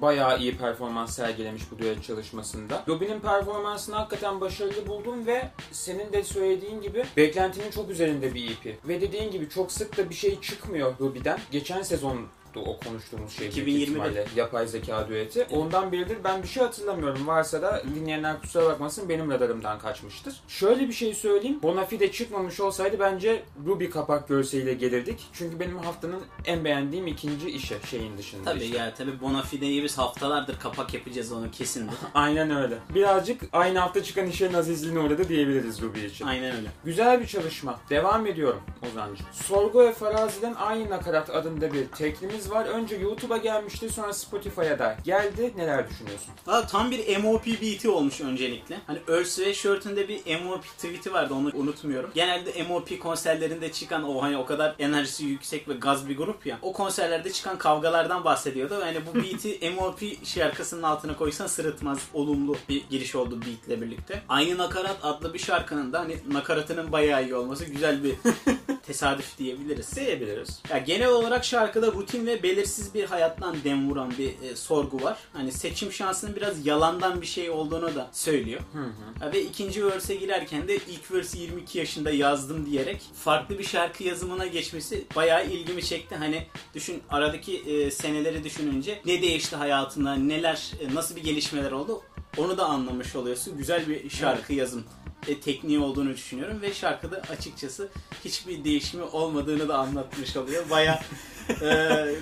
bayağı 0.00 0.38
iyi 0.38 0.56
performans 0.56 1.16
sergilemiş 1.16 1.62
bu 1.70 1.78
düet 1.78 2.04
çalışmasında. 2.04 2.82
Ruby'nin 2.88 3.20
performansını 3.20 3.96
hakikaten 3.96 4.40
başarılı 4.40 4.86
buldum 4.86 5.26
ve 5.26 5.50
senin 5.72 6.12
de 6.12 6.22
söylediğin 6.22 6.80
gibi 6.80 7.04
beklentinin 7.16 7.70
çok 7.70 7.90
üzerinde 7.90 8.34
bir 8.34 8.50
EP. 8.50 8.88
Ve 8.88 9.00
dediğin 9.00 9.30
gibi 9.30 9.48
çok 9.48 9.72
sık 9.72 9.96
da 9.96 10.10
bir 10.10 10.14
şey 10.14 10.40
çıkmıyor 10.40 10.94
Ruby'den. 11.00 11.38
Geçen 11.50 11.82
sezon 11.82 12.26
o 12.60 12.78
konuştuğumuz 12.78 13.32
şey 13.32 13.50
büyük 13.52 13.68
2020'de. 13.68 13.82
ihtimalle 13.82 14.26
yapay 14.36 14.66
zeka 14.66 15.08
düeti. 15.08 15.46
Ondan 15.50 15.92
beridir 15.92 16.18
ben 16.24 16.42
bir 16.42 16.48
şey 16.48 16.62
hatırlamıyorum. 16.62 17.26
Varsa 17.26 17.62
da 17.62 17.82
dinleyenler 17.94 18.40
kusura 18.40 18.64
bakmasın 18.66 19.08
benim 19.08 19.30
radarımdan 19.30 19.78
kaçmıştır. 19.78 20.34
Şöyle 20.48 20.88
bir 20.88 20.92
şey 20.92 21.14
söyleyeyim. 21.14 21.62
Bonafide 21.62 22.12
çıkmamış 22.12 22.60
olsaydı 22.60 22.96
bence 23.00 23.42
Ruby 23.66 23.86
kapak 23.86 24.28
görseliyle 24.28 24.74
gelirdik. 24.74 25.26
Çünkü 25.32 25.60
benim 25.60 25.78
haftanın 25.78 26.22
en 26.44 26.64
beğendiğim 26.64 27.06
ikinci 27.06 27.50
işi 27.50 27.74
şeyin 27.90 28.18
dışında. 28.18 28.44
Tabii 28.44 28.64
işte. 28.64 28.78
ya 28.78 28.94
tabii 28.94 29.20
Bonafide'yi 29.20 29.82
biz 29.84 29.98
haftalardır 29.98 30.58
kapak 30.58 30.94
yapacağız 30.94 31.32
onu 31.32 31.50
kesindir. 31.50 31.94
Aynen 32.14 32.56
öyle. 32.56 32.78
Birazcık 32.94 33.42
aynı 33.52 33.78
hafta 33.78 34.02
çıkan 34.02 34.26
işlerin 34.26 34.54
azizliğine 34.54 34.98
uğradı 34.98 35.28
diyebiliriz 35.28 35.82
Ruby 35.82 36.04
için. 36.06 36.26
Aynen 36.26 36.56
öyle. 36.56 36.68
Güzel 36.84 37.20
bir 37.20 37.26
çalışma. 37.26 37.80
Devam 37.90 38.26
ediyorum 38.26 38.60
Ozan'cığım. 38.90 39.26
Sorgu 39.32 39.80
ve 39.80 39.92
Farazi'den 39.92 40.54
aynı 40.54 40.90
nakarat 40.90 41.30
adında 41.30 41.72
bir 41.72 41.86
teklimiz 41.86 42.45
var. 42.50 42.64
Önce 42.66 42.96
YouTube'a 42.96 43.36
gelmişti 43.36 43.90
sonra 43.90 44.12
Spotify'a 44.12 44.78
da 44.78 44.96
geldi. 45.04 45.52
Neler 45.56 45.90
düşünüyorsun? 45.90 46.28
Valla 46.46 46.66
tam 46.66 46.90
bir 46.90 47.16
MOP 47.16 47.46
beat'i 47.46 47.88
olmuş 47.88 48.20
öncelikle. 48.20 48.78
Hani 48.86 48.98
Earth 49.08 49.28
Sweatshirt'ün 49.28 49.96
de 49.96 50.08
bir 50.08 50.40
MOP 50.40 50.64
tweet'i 50.64 51.12
vardı 51.12 51.34
onu 51.34 51.50
unutmuyorum. 51.54 52.10
Genelde 52.14 52.62
MOP 52.62 53.00
konserlerinde 53.00 53.72
çıkan 53.72 54.02
o 54.08 54.22
hani 54.22 54.36
o 54.36 54.46
kadar 54.46 54.74
enerjisi 54.78 55.24
yüksek 55.24 55.68
ve 55.68 55.72
gaz 55.74 56.08
bir 56.08 56.16
grup 56.16 56.46
ya. 56.46 56.58
O 56.62 56.72
konserlerde 56.72 57.32
çıkan 57.32 57.58
kavgalardan 57.58 58.24
bahsediyordu. 58.24 58.80
Yani 58.80 58.98
bu 59.06 59.14
beat'i 59.14 59.70
MOP 59.76 60.00
şarkısının 60.24 60.82
altına 60.82 61.16
koysan 61.16 61.46
sırıtmaz. 61.46 61.98
Olumlu 62.14 62.56
bir 62.68 62.82
giriş 62.90 63.14
oldu 63.14 63.40
beat'le 63.40 63.80
birlikte. 63.82 64.22
Aynı 64.28 64.58
Nakarat 64.58 64.96
adlı 65.02 65.34
bir 65.34 65.38
şarkının 65.38 65.92
da 65.92 66.00
hani 66.00 66.16
nakaratının 66.32 66.92
bayağı 66.92 67.24
iyi 67.24 67.34
olması 67.34 67.64
güzel 67.64 68.04
bir 68.04 68.14
tesadüf 68.86 69.38
diyebiliriz. 69.38 69.96
Diyebiliriz. 69.96 70.62
Ya 70.70 70.78
genel 70.78 71.08
olarak 71.08 71.44
şarkıda 71.44 71.86
rutin 71.86 72.26
ve 72.26 72.35
belirsiz 72.42 72.94
bir 72.94 73.04
hayattan 73.04 73.56
dem 73.64 73.90
vuran 73.90 74.12
bir 74.18 74.28
e, 74.42 74.56
sorgu 74.56 75.02
var. 75.02 75.18
Hani 75.32 75.52
seçim 75.52 75.92
şansının 75.92 76.36
biraz 76.36 76.66
yalandan 76.66 77.20
bir 77.20 77.26
şey 77.26 77.50
olduğunu 77.50 77.94
da 77.94 78.10
söylüyor. 78.12 78.60
Hı 78.72 79.24
hı. 79.26 79.32
Ve 79.32 79.42
ikinci 79.42 79.86
verse'e 79.86 80.16
girerken 80.16 80.68
de 80.68 80.76
ilk 80.76 81.12
verse'i 81.12 81.40
22 81.40 81.78
yaşında 81.78 82.10
yazdım 82.10 82.66
diyerek 82.66 83.02
farklı 83.24 83.58
bir 83.58 83.64
şarkı 83.64 84.04
yazımına 84.04 84.46
geçmesi 84.46 85.04
bayağı 85.16 85.46
ilgimi 85.46 85.84
çekti. 85.84 86.14
Hani 86.14 86.46
düşün 86.74 87.02
aradaki 87.10 87.56
e, 87.56 87.90
seneleri 87.90 88.44
düşününce 88.44 89.00
ne 89.06 89.22
değişti 89.22 89.56
hayatında, 89.56 90.14
neler, 90.14 90.72
e, 90.80 90.94
nasıl 90.94 91.16
bir 91.16 91.22
gelişmeler 91.22 91.72
oldu 91.72 92.02
onu 92.36 92.58
da 92.58 92.66
anlamış 92.66 93.16
oluyorsun. 93.16 93.58
Güzel 93.58 93.88
bir 93.88 94.10
şarkı 94.10 94.52
yazım 94.52 94.84
e, 95.28 95.40
tekniği 95.40 95.78
olduğunu 95.78 96.10
düşünüyorum 96.10 96.62
ve 96.62 96.74
şarkıda 96.74 97.22
açıkçası 97.30 97.88
hiçbir 98.24 98.64
değişimi 98.64 99.02
olmadığını 99.02 99.68
da 99.68 99.78
anlatmış 99.78 100.36
oluyor. 100.36 100.70
Baya 100.70 101.02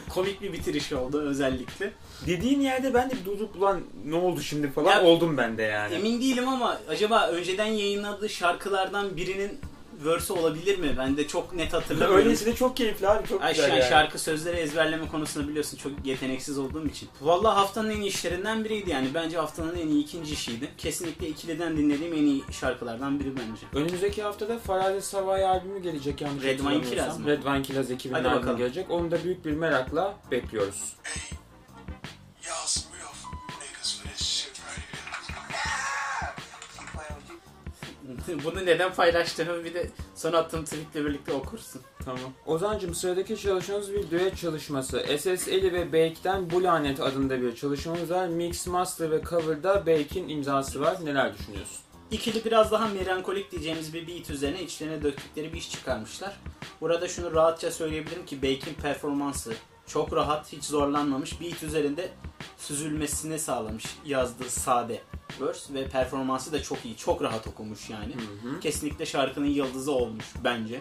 komik 0.09 0.43
bir 0.43 0.53
bitiriş 0.53 0.93
oldu 0.93 1.21
özellikle. 1.23 1.93
Dediğin 2.27 2.61
yerde 2.61 2.95
ben 2.95 3.11
de 3.11 3.15
bir 3.15 3.25
durup 3.25 3.57
ulan 3.57 3.81
ne 4.07 4.15
oldu 4.17 4.41
şimdi 4.41 4.71
falan 4.71 4.91
Ya- 4.91 5.03
oldum 5.03 5.37
ben 5.37 5.59
de 5.59 5.63
yani. 5.63 5.95
Emin 5.95 6.21
değilim 6.21 6.49
ama 6.49 6.79
acaba 6.89 7.27
önceden 7.29 7.67
yayınladığı 7.67 8.29
şarkılardan 8.29 9.17
birinin 9.17 9.59
verse 10.05 10.33
olabilir 10.33 10.79
mi? 10.79 10.95
Ben 10.99 11.17
de 11.17 11.27
çok 11.29 11.55
net 11.55 11.73
hatırlamıyorum. 11.73 12.17
Öylesi 12.17 12.47
de 12.47 12.55
çok 12.55 12.77
keyifli 12.77 13.09
abi 13.09 13.29
çok 13.29 13.43
Ay, 13.43 13.55
güzel 13.55 13.69
yani. 13.69 13.89
şarkı 13.89 14.19
sözleri 14.19 14.57
ezberleme 14.57 15.09
konusunda 15.09 15.49
biliyorsun 15.49 15.77
çok 15.77 15.93
yeteneksiz 16.05 16.59
olduğum 16.59 16.87
için. 16.87 17.09
Vallahi 17.21 17.55
haftanın 17.55 17.91
en 17.91 18.01
iyi 18.01 18.09
işlerinden 18.09 18.65
biriydi 18.65 18.91
yani. 18.91 19.09
Bence 19.15 19.37
haftanın 19.37 19.77
en 19.77 19.89
iyi 19.89 20.05
ikinci 20.05 20.33
işiydi. 20.33 20.69
Kesinlikle 20.79 21.29
ikiliden 21.29 21.77
dinlediğim 21.77 22.13
en 22.15 22.23
iyi 22.25 22.43
şarkılardan 22.53 23.21
biri 23.21 23.33
bence. 23.37 23.67
Önümüzdeki 23.75 24.23
haftada 24.23 24.59
Farazi 24.59 25.03
Savay 25.07 25.45
albümü 25.45 25.83
gelecek 25.83 26.21
yanlış 26.21 26.45
Red 26.45 26.59
Wine. 26.59 26.83
Killaz 26.83 27.19
mı? 27.19 27.27
Red 27.27 27.43
Wine 27.43 27.63
Killaz 27.63 27.91
ekibinin 27.91 28.25
albümü 28.25 28.57
gelecek. 28.59 28.91
Onu 28.91 29.11
da 29.11 29.25
büyük 29.25 29.45
bir 29.45 29.53
merakla 29.53 30.15
bekliyoruz. 30.31 30.97
Y'all 32.47 32.67
some 32.67 32.84
Bunu 38.45 38.67
neden 38.67 38.95
paylaştığımı 38.95 39.65
bir 39.65 39.75
de 39.75 39.91
son 40.15 40.33
attığım 40.33 40.65
tweetle 40.65 41.05
birlikte 41.05 41.33
okursun. 41.33 41.83
Tamam. 42.05 42.33
Ozancım 42.47 42.95
sıradaki 42.95 43.37
çalışmamız 43.37 43.93
bir 43.93 44.11
düet 44.11 44.37
çalışması. 44.37 45.05
SS 45.19 45.49
Eli 45.49 45.73
ve 45.73 45.87
Bake'den 45.87 46.51
Bu 46.51 46.63
Lanet 46.63 47.01
adında 47.01 47.43
bir 47.43 47.57
çalışmamız 47.57 48.11
var. 48.11 48.27
Mix, 48.27 48.67
Master 48.67 49.11
ve 49.11 49.23
Cover'da 49.31 49.87
Bake'in 49.87 50.29
imzası 50.29 50.81
var. 50.81 50.97
Neler 51.05 51.39
düşünüyorsun? 51.39 51.77
İkili 52.11 52.45
biraz 52.45 52.73
daha 52.73 52.89
melankolik 52.89 53.53
diyeceğimiz 53.53 53.95
bir 53.95 54.09
beat 54.09 54.31
üzerine 54.31 54.63
içlerine 54.63 55.03
döktükleri 55.03 55.53
bir 55.53 55.59
iş 55.59 55.71
çıkarmışlar. 55.71 56.37
Burada 56.81 57.09
şunu 57.09 57.35
rahatça 57.35 57.71
söyleyebilirim 57.71 58.27
ki 58.27 58.37
Bake'in 58.37 58.75
performansı 58.83 59.55
çok 59.87 60.13
rahat, 60.13 60.53
hiç 60.53 60.65
zorlanmamış. 60.65 61.41
Beat 61.41 61.63
üzerinde 61.63 62.09
süzülmesini 62.59 63.39
sağlamış 63.39 63.85
yazdığı 64.07 64.51
sade 64.51 65.01
verse 65.41 65.75
ve 65.75 65.89
performansı 65.89 66.53
da 66.53 66.63
çok 66.63 66.85
iyi. 66.85 66.97
Çok 66.97 67.23
rahat 67.23 67.47
okumuş 67.47 67.91
yani. 67.91 68.13
Kesinlikle 68.61 69.07
şarkının 69.07 69.47
yıldızı 69.47 69.93
olmuş 69.93 70.25
bence. 70.45 70.81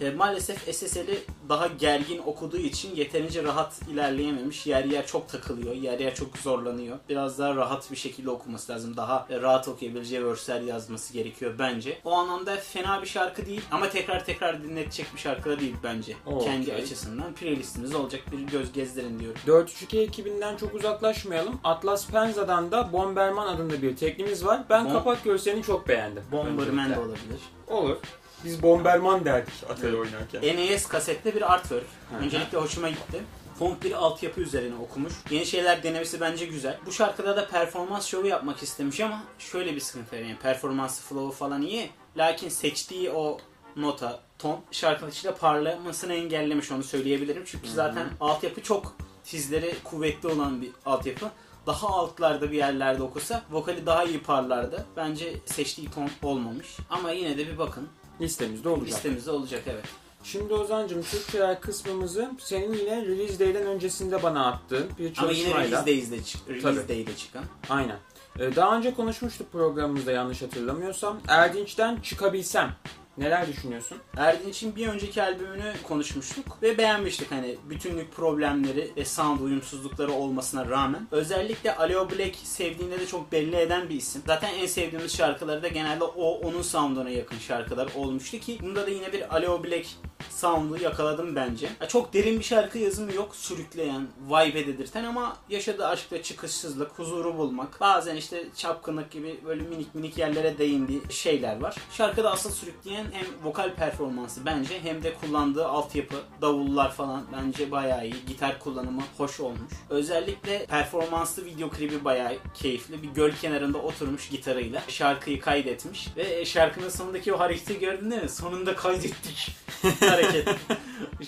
E, 0.00 0.10
maalesef 0.10 0.74
SSL'i 0.74 1.18
daha 1.48 1.66
gergin 1.66 2.18
okuduğu 2.18 2.56
için 2.56 2.96
yeterince 2.96 3.42
rahat 3.44 3.80
ilerleyememiş. 3.92 4.66
Yer 4.66 4.84
yer 4.84 5.06
çok 5.06 5.28
takılıyor, 5.28 5.74
yer 5.74 5.98
yer 5.98 6.14
çok 6.14 6.38
zorlanıyor. 6.38 6.98
Biraz 7.08 7.38
daha 7.38 7.56
rahat 7.56 7.90
bir 7.90 7.96
şekilde 7.96 8.30
okuması 8.30 8.72
lazım. 8.72 8.96
Daha 8.96 9.26
e, 9.30 9.40
rahat 9.40 9.68
okuyabileceği 9.68 10.26
verse'ler 10.26 10.60
yazması 10.60 11.12
gerekiyor 11.12 11.54
bence. 11.58 11.98
O 12.04 12.12
anlamda 12.12 12.56
fena 12.56 13.02
bir 13.02 13.06
şarkı 13.06 13.46
değil 13.46 13.62
ama 13.70 13.90
tekrar 13.90 14.24
tekrar 14.24 14.62
dinletecek 14.62 15.06
bir 15.14 15.20
şarkı 15.20 15.50
da 15.50 15.60
değil 15.60 15.76
bence. 15.82 16.16
Okey. 16.26 16.48
Kendi 16.48 16.74
açısından 16.74 17.34
playlistimiz 17.34 17.94
olacak 17.94 18.20
bir 18.32 18.38
göz 18.38 18.72
gezdirin 18.72 19.18
diyorum. 19.18 19.40
432 19.46 20.00
ekibinden 20.00 20.56
çok 20.56 20.74
uzaklaşmayalım. 20.74 21.60
Atlas 21.64 22.06
Penza'dan 22.06 22.72
da 22.72 22.92
Bomberman 22.92 23.46
adında 23.46 23.82
bir 23.82 23.96
teknimiz 23.96 24.44
var. 24.44 24.60
Ben 24.70 24.84
Bom- 24.84 24.92
kapak 24.92 25.24
görselini 25.24 25.62
çok 25.62 25.88
beğendim. 25.88 26.22
Bomberman 26.32 26.94
da 26.94 27.00
olabilir. 27.00 27.40
Olur. 27.68 27.96
Biz 28.44 28.62
Bomberman 28.62 29.24
derdik 29.24 29.54
Atari 29.70 29.96
oynarken. 29.96 30.42
NES 30.42 30.86
kasette 30.86 31.34
bir 31.34 31.52
artwork. 31.52 31.86
Öncelikle 32.20 32.58
hoşuma 32.58 32.88
gitti. 32.88 33.22
Font 33.58 33.84
bir 33.84 33.92
altyapı 33.92 34.40
üzerine 34.40 34.74
okumuş. 34.76 35.12
Yeni 35.30 35.46
şeyler 35.46 35.82
denemesi 35.82 36.20
bence 36.20 36.46
güzel. 36.46 36.78
Bu 36.86 36.92
şarkıda 36.92 37.36
da 37.36 37.48
performans 37.48 38.06
şovu 38.06 38.26
yapmak 38.26 38.62
istemiş 38.62 39.00
ama 39.00 39.22
şöyle 39.38 39.74
bir 39.74 39.80
sıkıntı 39.80 40.16
var. 40.16 40.20
Yani 40.20 40.38
performansı, 40.38 41.02
flow'u 41.02 41.30
falan 41.30 41.62
iyi. 41.62 41.90
Lakin 42.16 42.48
seçtiği 42.48 43.10
o 43.10 43.38
nota, 43.76 44.20
ton 44.38 44.60
şarkının 44.70 45.10
içinde 45.10 45.34
parlamasını 45.34 46.14
engellemiş 46.14 46.72
onu 46.72 46.82
söyleyebilirim. 46.82 47.44
Çünkü 47.46 47.68
zaten 47.68 48.06
altyapı 48.20 48.62
çok 48.62 48.96
tizleri 49.24 49.74
kuvvetli 49.84 50.28
olan 50.28 50.62
bir 50.62 50.70
altyapı. 50.86 51.30
Daha 51.66 51.88
altlarda 51.88 52.52
bir 52.52 52.56
yerlerde 52.56 53.02
okusa 53.02 53.42
vokali 53.50 53.86
daha 53.86 54.04
iyi 54.04 54.22
parlardı. 54.22 54.86
Bence 54.96 55.34
seçtiği 55.46 55.90
ton 55.90 56.10
olmamış. 56.22 56.76
Ama 56.90 57.10
yine 57.10 57.38
de 57.38 57.46
bir 57.46 57.58
bakın. 57.58 57.88
Listemizde 58.20 58.68
olacak. 58.68 58.88
Listemizde 58.88 59.30
olacak 59.30 59.62
evet. 59.66 59.84
Şimdi 60.24 60.54
Ozan'cım 60.54 61.02
Türkçeler 61.02 61.60
kısmımızı 61.60 62.30
senin 62.40 62.72
yine 62.74 63.06
Release 63.06 63.38
Day'den 63.38 63.66
öncesinde 63.66 64.22
bana 64.22 64.46
attığın 64.46 64.86
bir 64.98 65.18
Ama 65.18 65.32
yine 65.32 65.42
çalışmayla. 65.44 65.86
Release 65.86 65.86
Days'de, 65.86 66.22
çık- 66.24 66.48
Release. 66.48 66.88
Day'de 66.88 67.16
çıkan. 67.16 67.44
Aynen. 67.70 67.96
Ee, 68.38 68.56
Daha 68.56 68.76
önce 68.76 68.94
konuşmuştuk 68.94 69.52
programımızda 69.52 70.12
yanlış 70.12 70.42
hatırlamıyorsam. 70.42 71.20
Erdinç'ten 71.28 72.00
çıkabilsem. 72.00 72.74
Neler 73.18 73.48
düşünüyorsun? 73.48 73.98
Erdinç'in 74.16 74.76
bir 74.76 74.88
önceki 74.88 75.22
albümünü 75.22 75.72
konuşmuştuk 75.82 76.62
ve 76.62 76.78
beğenmiştik 76.78 77.30
hani 77.30 77.56
bütünlük 77.70 78.12
problemleri 78.12 78.90
ve 78.96 79.04
sound 79.04 79.40
uyumsuzlukları 79.40 80.12
olmasına 80.12 80.68
rağmen. 80.68 81.06
Özellikle 81.10 81.76
Aleo 81.76 82.10
Black 82.10 82.36
sevdiğinde 82.36 83.00
de 83.00 83.06
çok 83.06 83.32
belli 83.32 83.56
eden 83.56 83.88
bir 83.88 83.94
isim. 83.94 84.22
Zaten 84.26 84.54
en 84.54 84.66
sevdiğimiz 84.66 85.16
şarkıları 85.16 85.62
da 85.62 85.68
genelde 85.68 86.04
o 86.04 86.30
onun 86.30 86.62
sound'una 86.62 87.10
yakın 87.10 87.38
şarkılar 87.38 87.88
olmuştu 87.96 88.38
ki 88.38 88.58
bunda 88.62 88.86
da 88.86 88.90
yine 88.90 89.12
bir 89.12 89.34
Aleo 89.34 89.64
Black 89.64 89.86
sound'u 90.30 90.82
yakaladım 90.82 91.36
bence. 91.36 91.68
Çok 91.88 92.12
derin 92.12 92.38
bir 92.38 92.44
şarkı 92.44 92.78
yazımı 92.78 93.12
yok. 93.12 93.36
Sürükleyen, 93.36 94.08
vibe 94.26 94.66
dedirten 94.66 95.04
ama 95.04 95.36
yaşadığı 95.48 95.86
aşkta 95.86 96.22
çıkışsızlık, 96.22 96.90
huzuru 96.98 97.38
bulmak. 97.38 97.80
Bazen 97.80 98.16
işte 98.16 98.44
çapkınlık 98.56 99.10
gibi 99.10 99.40
böyle 99.46 99.62
minik 99.62 99.94
minik 99.94 100.18
yerlere 100.18 100.58
değindiği 100.58 101.00
şeyler 101.10 101.60
var. 101.60 101.76
Şarkıda 101.92 102.30
asıl 102.30 102.50
sürükleyen 102.50 103.07
hem 103.12 103.26
vokal 103.44 103.74
performansı 103.74 104.46
bence 104.46 104.80
hem 104.82 105.02
de 105.02 105.14
kullandığı 105.14 105.66
altyapı, 105.66 106.16
davullar 106.42 106.92
falan 106.92 107.24
bence 107.32 107.70
bayağı 107.70 108.04
iyi. 108.06 108.14
Gitar 108.26 108.58
kullanımı 108.58 109.02
hoş 109.16 109.40
olmuş. 109.40 109.72
Özellikle 109.90 110.66
performanslı 110.66 111.44
video 111.44 111.70
klibi 111.70 112.04
bayağı 112.04 112.32
keyifli. 112.54 113.02
Bir 113.02 113.08
göl 113.08 113.32
kenarında 113.32 113.78
oturmuş 113.78 114.28
gitarıyla 114.28 114.82
şarkıyı 114.88 115.40
kaydetmiş 115.40 116.08
ve 116.16 116.44
şarkının 116.44 116.88
sonundaki 116.88 117.32
o 117.32 117.38
hareketi 117.38 117.78
gördün 117.78 118.10
değil 118.10 118.22
mi? 118.22 118.28
Sonunda 118.28 118.76
kaydettik 118.76 119.56
hareket. 120.00 120.48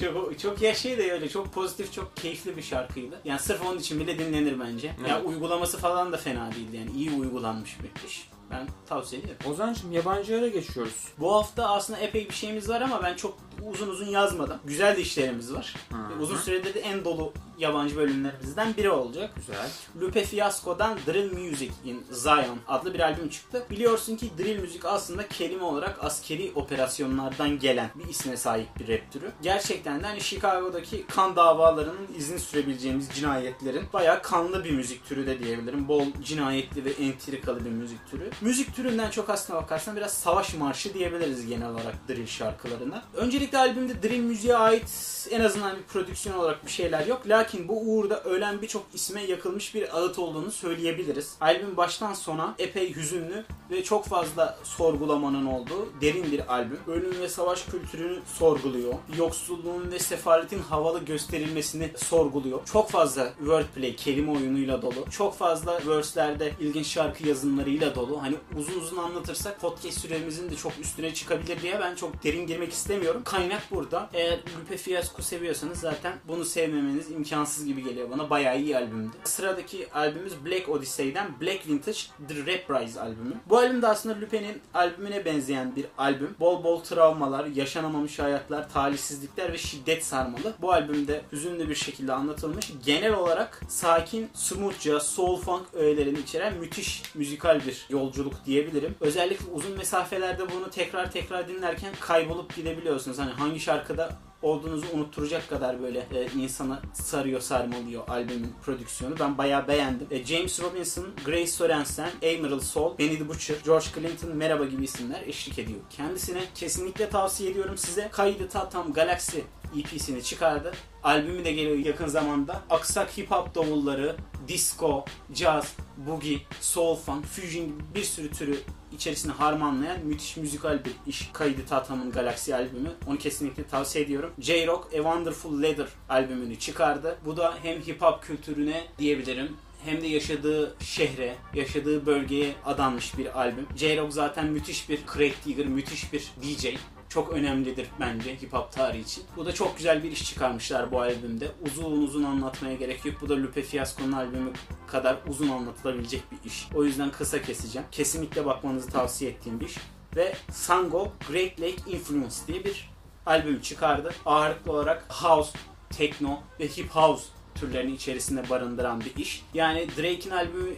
çok, 0.01 0.39
çok 0.39 0.63
ya 0.63 0.75
şey 0.75 0.99
de 0.99 1.13
öyle 1.13 1.29
çok 1.29 1.53
pozitif 1.55 1.93
çok 1.93 2.17
keyifli 2.17 2.57
bir 2.57 2.63
şarkıydı. 2.63 3.21
Yani 3.25 3.41
sırf 3.41 3.67
onun 3.67 3.79
için 3.79 4.01
bile 4.01 4.19
dinlenir 4.19 4.61
bence. 4.61 4.87
Ya 4.87 4.95
Evet. 5.17 5.27
uygulaması 5.27 5.79
falan 5.79 6.13
da 6.13 6.17
fena 6.17 6.53
değildi 6.53 6.77
yani 6.77 6.91
iyi 6.97 7.11
uygulanmış 7.11 7.77
bir 7.83 8.09
iş. 8.09 8.29
Ben 8.51 8.69
tavsiye 8.89 9.23
ederim. 9.23 9.37
Ozan'cım 9.51 9.93
yabancılara 9.93 10.49
geçiyoruz. 10.49 11.09
Bu 11.19 11.35
hafta 11.35 11.69
aslında 11.69 11.99
epey 11.99 12.29
bir 12.29 12.35
şeyimiz 12.35 12.69
var 12.69 12.81
ama 12.81 13.03
ben 13.03 13.17
çok 13.17 13.39
uzun 13.67 13.89
uzun 13.89 14.07
yazmadım. 14.07 14.59
Güzel 14.65 14.97
de 14.97 15.01
işlerimiz 15.01 15.55
var. 15.55 15.75
Hı. 15.93 16.23
Uzun 16.23 16.37
süredir 16.37 16.75
de 16.75 16.81
en 16.81 17.05
dolu 17.05 17.33
yabancı 17.59 17.97
bölümlerimizden 17.97 18.77
biri 18.77 18.91
olacak. 18.91 19.31
Güzel. 19.37 19.71
Lupe 20.01 20.25
Fiasco'dan 20.25 20.99
Drill 21.07 21.33
Music 21.39 21.73
in 21.85 22.05
Zion 22.11 22.59
adlı 22.69 22.95
bir 22.95 23.01
albüm 23.01 23.29
çıktı. 23.29 23.67
Biliyorsun 23.71 24.17
ki 24.17 24.31
drill 24.39 24.61
müzik 24.61 24.85
aslında 24.85 25.29
kelime 25.29 25.65
olarak 25.65 26.05
askeri 26.05 26.53
operasyonlardan 26.55 27.59
gelen 27.59 27.91
bir 27.95 28.09
isme 28.09 28.37
sahip 28.37 28.69
bir 28.79 28.89
rap 28.89 29.13
türü. 29.13 29.33
Gerçekten 29.43 30.03
de 30.03 30.07
hani 30.07 30.21
Chicago'daki 30.21 31.07
kan 31.07 31.37
davalarının 31.37 32.09
izin 32.19 32.37
sürebileceğimiz 32.39 33.09
cinayetlerin 33.15 33.83
bayağı 33.93 34.23
kanlı 34.23 34.65
bir 34.65 34.71
müzik 34.71 35.07
türü 35.07 35.27
de 35.27 35.39
diyebilirim. 35.39 35.89
Bol 35.89 36.05
cinayetli 36.25 36.85
ve 36.85 36.91
entrikalı 36.91 37.65
bir 37.65 37.71
müzik 37.71 38.11
türü. 38.11 38.31
Müzik 38.41 38.77
türünden 38.77 39.11
çok 39.11 39.31
aslına 39.31 39.63
bakarsan 39.63 39.97
biraz 39.97 40.13
savaş 40.13 40.55
marşı 40.55 40.95
diyebiliriz 40.95 41.47
genel 41.47 41.69
olarak 41.69 42.09
drill 42.09 42.27
şarkılarına. 42.27 43.03
Öncelikle 43.51 43.71
albümde 43.71 44.09
Dream 44.09 44.25
Müziğe 44.25 44.57
ait 44.57 45.11
en 45.31 45.41
azından 45.41 45.77
bir 45.77 45.83
prodüksiyon 45.83 46.39
olarak 46.39 46.67
bir 46.67 46.71
şeyler 46.71 47.07
yok. 47.07 47.23
Lakin 47.27 47.69
bu 47.69 47.81
uğurda 47.81 48.23
ölen 48.23 48.63
birçok 48.63 48.87
isme 48.95 49.23
yakılmış 49.23 49.75
bir 49.75 49.99
ağıt 49.99 50.19
olduğunu 50.19 50.51
söyleyebiliriz. 50.51 51.37
Albüm 51.41 51.77
baştan 51.77 52.15
sona 52.15 52.55
epey 52.59 52.97
hüzünlü 52.97 53.45
ve 53.71 53.85
çok 53.85 54.07
fazla 54.07 54.59
sorgulamanın 54.63 55.47
olduğu 55.47 56.01
derin 56.01 56.33
bir 56.33 56.53
albüm. 56.55 56.79
Ölüm 56.87 57.21
ve 57.21 57.29
savaş 57.29 57.65
kültürünü 57.65 58.19
sorguluyor. 58.39 58.95
Yoksulluğun 59.19 59.91
ve 59.91 59.99
sefaletin 59.99 60.59
havalı 60.59 61.05
gösterilmesini 61.05 61.91
sorguluyor. 61.97 62.67
Çok 62.73 62.91
fazla 62.91 63.33
wordplay, 63.39 63.97
kelime 63.97 64.33
oyunuyla 64.33 64.83
dolu. 64.83 65.11
Çok 65.11 65.39
fazla 65.39 65.81
verse'lerde 65.87 66.53
ilginç 66.61 66.87
şarkı 66.87 67.29
yazımlarıyla 67.29 67.95
dolu. 67.95 68.23
Hani 68.23 68.37
uzun 68.59 68.81
uzun 68.81 68.97
anlatırsak 68.97 69.61
podcast 69.61 70.01
süremizin 70.01 70.51
de 70.51 70.57
çok 70.57 70.73
üstüne 70.81 71.15
çıkabilir 71.15 71.63
diye 71.63 71.81
ben 71.81 71.95
çok 71.95 72.25
derin 72.25 72.47
girmek 72.47 72.73
istemiyorum. 72.73 73.23
Kaynak 73.41 73.71
burada. 73.71 74.09
Eğer 74.13 74.39
Lupe 74.39 74.77
Fiasco 74.77 75.23
seviyorsanız 75.23 75.79
zaten 75.79 76.13
bunu 76.29 76.45
sevmemeniz 76.45 77.11
imkansız 77.11 77.65
gibi 77.65 77.85
geliyor 77.85 78.11
bana. 78.11 78.31
Bayağı 78.31 78.61
iyi 78.61 78.77
albümdü. 78.77 79.17
Sıradaki 79.25 79.93
albümümüz 79.93 80.45
Black 80.45 80.69
Odyssey'den 80.69 81.41
Black 81.41 81.69
Vintage 81.69 81.99
The 82.29 82.35
Reprise 82.35 83.01
albümü. 83.01 83.35
Bu 83.47 83.59
albüm 83.59 83.83
de 83.83 83.87
aslında 83.87 84.21
Lupe'nin 84.21 84.61
albümüne 84.75 85.25
benzeyen 85.25 85.77
bir 85.77 85.87
albüm. 85.99 86.35
Bol 86.41 86.65
bol 86.65 86.81
travmalar, 86.81 87.47
yaşanamamış 87.47 88.19
hayatlar, 88.19 88.73
talihsizlikler 88.73 89.53
ve 89.53 89.59
şiddet 89.59 90.05
sarmalı. 90.05 90.55
Bu 90.61 90.73
albümde 90.73 91.23
hüzünlü 91.33 91.69
bir 91.69 91.75
şekilde 91.75 92.13
anlatılmış. 92.13 92.73
Genel 92.85 93.15
olarak 93.15 93.61
sakin, 93.69 94.31
smoothca, 94.35 95.01
soul 95.01 95.41
funk 95.41 95.67
öğelerini 95.75 96.19
içeren 96.19 96.57
müthiş 96.57 97.03
müzikal 97.15 97.61
bir 97.67 97.87
yolculuk 97.91 98.35
diyebilirim. 98.47 98.95
Özellikle 99.01 99.45
uzun 99.53 99.77
mesafelerde 99.77 100.51
bunu 100.51 100.71
tekrar 100.71 101.13
tekrar 101.13 101.49
dinlerken 101.49 101.93
kaybolup 102.01 102.57
gidebiliyorsunuz. 102.57 103.19
Hani 103.19 103.30
hangi 103.31 103.61
şarkıda 103.61 104.19
olduğunuzu 104.43 104.87
unutturacak 104.93 105.49
kadar 105.49 105.83
böyle 105.83 105.99
e, 105.99 106.29
insanı 106.39 106.79
sarıyor 106.93 107.41
sarmalıyor 107.41 108.09
albümün 108.09 108.55
prodüksiyonu. 108.65 109.15
Ben 109.21 109.39
bayağı 109.39 109.69
beğendim. 109.69 110.07
E, 110.11 110.25
James 110.25 110.61
Robinson, 110.61 111.07
Grace 111.25 111.47
Sorensen, 111.47 112.11
Emerald 112.23 112.61
Soul, 112.61 112.99
Benny 112.99 113.19
the 113.19 113.29
Butcher, 113.29 113.57
George 113.65 113.87
Clinton, 113.95 114.37
Merhaba 114.37 114.65
gibi 114.65 114.85
isimler 114.85 115.23
eşlik 115.27 115.59
ediyor. 115.59 115.81
Kendisine 115.91 116.41
kesinlikle 116.55 117.09
tavsiye 117.09 117.51
ediyorum 117.51 117.79
size. 117.79 118.09
Kaydı 118.13 118.49
Tatam 118.49 118.93
Galaxy 118.93 119.39
EP'sini 119.79 120.23
çıkardı. 120.23 120.73
Albümü 121.03 121.45
de 121.45 121.53
geliyor 121.53 121.77
yakın 121.77 122.07
zamanda. 122.07 122.63
Aksak 122.71 123.19
hip 123.19 123.31
hop 123.31 123.55
davulları, 123.55 124.17
disco, 124.49 125.05
jazz, 125.35 125.77
boogie, 125.97 126.39
soul 126.61 126.97
funk, 126.97 127.25
fusion 127.25 127.67
gibi 127.67 127.83
bir 127.95 128.05
sürü 128.05 128.31
türü 128.31 128.57
içerisine 128.93 129.33
harmanlayan 129.33 130.01
müthiş 130.05 130.37
müzikal 130.37 130.85
bir 130.85 130.93
iş. 131.07 131.31
Kaydı 131.33 131.67
Tatam'ın 131.69 132.11
Galaxy 132.13 132.55
albümü. 132.55 132.91
Onu 133.07 133.19
kesinlikle 133.19 133.65
tavsiye 133.65 134.05
ediyorum. 134.05 134.31
J-Rock 134.39 134.87
A 134.87 134.97
Wonderful 134.97 135.63
Leather 135.63 135.89
albümünü 136.09 136.59
çıkardı. 136.59 137.19
Bu 137.25 137.37
da 137.37 137.55
hem 137.63 137.81
hip 137.81 138.03
hop 138.03 138.23
kültürüne 138.23 138.85
diyebilirim 138.99 139.57
hem 139.85 140.01
de 140.01 140.07
yaşadığı 140.07 140.75
şehre, 140.81 141.37
yaşadığı 141.55 142.07
bölgeye 142.07 142.55
adanmış 142.65 143.19
bir 143.19 143.41
albüm. 143.41 143.67
J-Rock 143.77 144.13
zaten 144.13 144.47
müthiş 144.47 144.89
bir 144.89 145.01
crate 145.07 145.45
digger, 145.45 145.67
müthiş 145.67 146.13
bir 146.13 146.31
DJ 146.43 146.67
çok 147.11 147.33
önemlidir 147.33 147.89
bence 148.01 148.37
hip 148.43 148.53
hop 148.53 148.73
tarihi 148.73 149.03
için. 149.03 149.25
Bu 149.37 149.47
da 149.47 149.53
çok 149.53 149.77
güzel 149.77 150.03
bir 150.03 150.13
iş 150.13 150.25
çıkarmışlar 150.25 150.93
bu 150.93 151.01
albümde. 151.01 151.51
Uzun 151.67 152.03
uzun 152.03 152.25
anlatmaya 152.25 152.75
gerek 152.75 153.05
yok. 153.05 153.15
Bu 153.21 153.29
da 153.29 153.43
Lupe 153.43 153.63
Fiasco'nun 153.63 154.13
albümü 154.13 154.53
kadar 154.87 155.17
uzun 155.29 155.49
anlatılabilecek 155.49 156.23
bir 156.33 156.51
iş. 156.51 156.69
O 156.75 156.85
yüzden 156.85 157.11
kısa 157.11 157.43
keseceğim. 157.43 157.89
Kesinlikle 157.93 158.47
bakmanızı 158.47 158.91
tavsiye 158.91 159.31
ettiğim 159.31 159.61
bir 159.61 159.67
iş. 159.67 159.77
Ve 160.17 160.35
Sango 160.53 161.13
Great 161.29 161.61
Lake 161.61 161.91
Influence 161.91 162.37
diye 162.47 162.65
bir 162.65 162.91
albüm 163.27 163.61
çıkardı. 163.61 164.15
Ağırlıklı 164.27 164.73
olarak 164.73 165.05
house, 165.09 165.59
techno 165.91 166.41
ve 166.61 166.69
hip 166.69 166.91
house 166.91 167.25
türlerini 167.55 167.95
içerisinde 167.95 168.51
barındıran 168.51 169.01
bir 169.01 169.23
iş. 169.23 169.43
Yani 169.55 169.89
Drake'in 169.97 170.31
albümü 170.31 170.75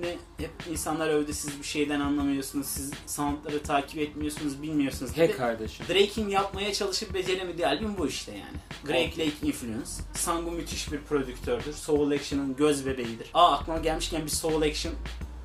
ne 0.00 0.16
hep 0.38 0.50
insanlar 0.70 1.08
övdü 1.08 1.34
siz 1.34 1.58
bir 1.58 1.64
şeyden 1.64 2.00
anlamıyorsunuz, 2.00 2.66
siz 2.66 2.92
soundları 3.06 3.62
takip 3.62 3.98
etmiyorsunuz, 3.98 4.62
bilmiyorsunuz. 4.62 5.16
He 5.16 5.30
kardeşim. 5.30 5.86
Drake'in 5.88 6.28
yapmaya 6.28 6.72
çalışıp 6.72 7.14
beceremediği 7.14 7.66
albüm 7.66 7.98
bu 7.98 8.06
işte 8.06 8.32
yani. 8.32 8.58
Great 8.84 9.18
Lake 9.18 9.46
Influence. 9.46 9.90
Sango 10.14 10.50
müthiş 10.50 10.92
bir 10.92 10.98
prodüktördür. 10.98 11.72
Soul 11.72 12.10
Action'ın 12.10 12.56
göz 12.56 12.86
bebeğidir. 12.86 13.30
Aa 13.34 13.52
aklıma 13.52 13.78
gelmişken 13.78 14.22
bir 14.24 14.30
Soul 14.30 14.62
Action 14.62 14.94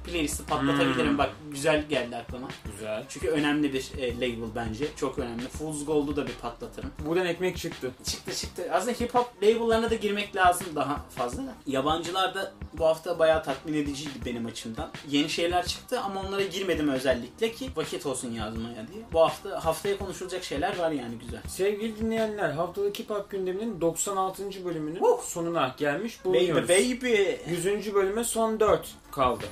playlisti 0.06 0.46
patlatabilirim. 0.46 1.10
Hmm. 1.12 1.18
Bak 1.18 1.30
güzel 1.52 1.86
geldi 1.90 2.16
aklıma. 2.16 2.48
Güzel. 2.72 3.06
Çünkü 3.10 3.28
önemli 3.28 3.74
bir 3.74 3.92
e, 3.98 4.16
label 4.16 4.56
bence. 4.56 4.88
Çok 4.96 5.20
önemli. 5.20 5.48
Fool's 5.48 5.86
Gold'u 5.86 6.16
da 6.16 6.28
bir 6.28 6.34
patlatırım. 6.34 6.92
Buradan 7.06 7.26
ekmek 7.26 7.58
çıktı. 7.58 7.92
Çıktı 8.04 8.36
çıktı. 8.36 8.68
Aslında 8.72 8.92
hip 8.92 9.16
hop 9.16 9.44
label'larına 9.44 9.90
da 9.90 9.96
girmek 9.96 10.36
lazım 10.36 10.68
daha 10.76 11.06
fazla 11.16 11.44
da. 11.44 11.54
Yabancılar 11.68 12.36
da 12.36 12.54
bu 12.74 12.86
hafta 12.86 13.20
bayağı 13.20 13.44
tatmin 13.44 13.74
ediciydi 13.74 14.14
benim 14.26 14.46
açımdan. 14.46 14.90
Yeni 15.10 15.30
şeyler 15.30 15.66
çıktı 15.68 16.00
ama 16.00 16.22
onlara 16.22 16.42
girmedim 16.44 16.90
özellikle 16.90 17.52
ki 17.52 17.70
vakit 17.76 18.06
olsun 18.06 18.32
yazmaya 18.32 18.88
diye. 18.94 19.04
Bu 19.14 19.20
hafta 19.22 19.66
haftaya 19.66 19.98
konuşulacak 19.98 20.44
şeyler 20.44 20.78
var 20.78 20.92
yani 20.92 21.16
güzel. 21.26 21.42
Sevgili 21.48 22.00
dinleyenler 22.00 22.50
haftalık 22.52 23.00
hip 23.00 23.10
hop 23.10 23.30
gündeminin 23.30 23.82
96. 23.82 24.66
bölümünün 24.66 24.96
Woo! 25.00 25.22
sonuna 25.26 25.76
gelmiş 25.78 26.26
Baby 26.26 26.38
bulunuyoruz. 26.38 26.70
baby. 26.70 27.16
100. 27.50 27.94
bölüme 27.94 28.24
son 28.24 28.60
4 28.60 28.88
kaldı. 29.12 29.46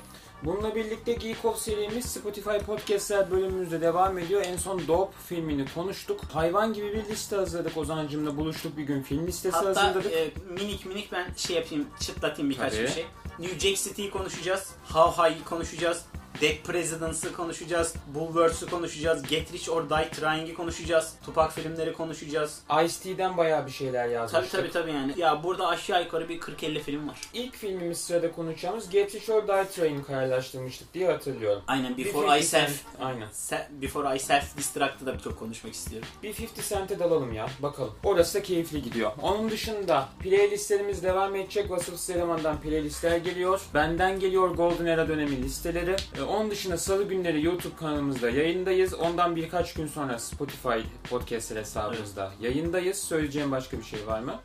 Bununla 0.45 0.75
birlikte 0.75 1.13
Geek 1.13 1.45
Off 1.45 1.59
serimiz 1.59 2.05
Spotify 2.05 2.57
Podcast'ler 2.65 3.31
bölümümüzde 3.31 3.81
devam 3.81 4.17
ediyor. 4.17 4.41
En 4.45 4.57
son 4.57 4.87
Dope 4.87 5.13
filmini 5.27 5.65
konuştuk. 5.75 6.19
Hayvan 6.33 6.73
gibi 6.73 6.93
bir 6.93 7.05
liste 7.05 7.35
hazırladık. 7.35 7.77
Ozan'cımla 7.77 8.37
buluştuk 8.37 8.77
bir 8.77 8.83
gün 8.83 9.01
film 9.01 9.27
listesi 9.27 9.55
Hatta 9.55 9.67
hazırladık. 9.83 10.13
e, 10.13 10.31
minik 10.49 10.85
minik 10.85 11.11
ben 11.11 11.33
şey 11.37 11.55
yapayım, 11.55 11.87
çıtlatayım 11.99 12.49
birkaç 12.51 12.71
Tabii. 12.73 12.83
bir 12.83 12.87
şey. 12.87 13.05
New 13.39 13.59
Jack 13.59 13.83
City'yi 13.83 14.11
konuşacağız. 14.11 14.69
How 14.93 15.23
High'yi 15.23 15.43
konuşacağız. 15.43 16.05
Dead 16.43 16.55
Presidence'ı 16.63 17.33
konuşacağız. 17.33 17.93
Bulworth'u 18.15 18.69
konuşacağız. 18.69 19.23
Get 19.23 19.53
Rich 19.53 19.69
or 19.69 19.89
Die 19.89 20.09
Trying'i 20.09 20.53
konuşacağız. 20.53 21.13
Tupac 21.25 21.61
filmleri 21.61 21.93
konuşacağız. 21.93 22.61
Ice-T'den 22.69 23.37
bayağı 23.37 23.65
bir 23.65 23.71
şeyler 23.71 24.03
Tabii 24.03 24.13
yazmıştık. 24.13 24.51
tabii 24.51 24.71
tabii 24.71 24.91
yani. 24.91 25.13
Ya 25.17 25.43
burada 25.43 25.67
aşağı 25.67 26.03
yukarı 26.03 26.29
bir 26.29 26.39
40-50 26.39 26.79
film 26.79 27.07
var. 27.09 27.21
İlk 27.33 27.55
filmimiz 27.55 27.97
sırada 27.97 28.31
konuşacağımız 28.31 28.89
Get 28.89 29.15
Rich 29.15 29.29
or 29.29 29.47
Die 29.47 29.67
Trying 29.69 30.07
kararlaştırmıştık 30.07 30.93
diye 30.93 31.11
hatırlıyorum. 31.11 31.61
Aynen 31.67 31.97
Bir 31.97 32.05
Before 32.05 32.31
50 32.37 32.39
I 32.39 32.43
Self 32.43 32.81
Aynen. 33.01 33.27
Se- 33.27 33.81
Before 33.81 34.15
I 34.15 34.19
Self 34.19 34.57
Destruct'ı 34.57 35.05
da 35.05 35.19
çok 35.19 35.39
konuşmak 35.39 35.73
istiyorum. 35.73 36.07
Bir 36.23 36.29
50 36.29 36.47
Cent'e 36.69 36.99
dalalım 36.99 37.33
ya. 37.33 37.47
Bakalım. 37.59 37.91
Orası 38.03 38.37
da 38.39 38.43
keyifli 38.43 38.81
gidiyor. 38.81 39.11
Onun 39.21 39.49
dışında 39.51 40.09
playlistlerimiz 40.19 41.03
devam 41.03 41.35
edecek. 41.35 41.71
Vasıfsız 41.71 42.09
elemandan 42.09 42.61
playlistler 42.61 43.17
geliyor. 43.17 43.61
Benden 43.73 44.19
geliyor 44.19 44.49
Golden 44.49 44.85
Era 44.85 45.07
dönemi 45.07 45.43
listeleri. 45.43 45.95
Ee, 46.17 46.21
onun 46.33 46.51
dışında 46.51 46.77
salı 46.77 47.03
günleri 47.03 47.45
YouTube 47.45 47.75
kanalımızda 47.75 48.29
yayındayız. 48.29 48.93
Ondan 48.93 49.35
birkaç 49.35 49.73
gün 49.73 49.87
sonra 49.87 50.19
Spotify 50.19 50.79
podcast 51.09 51.55
hesabımızda 51.55 52.31
yayındayız. 52.41 52.97
Söyleyeceğim 52.97 53.51
başka 53.51 53.77
bir 53.77 53.83
şey 53.83 54.07
var 54.07 54.19
mı? 54.19 54.39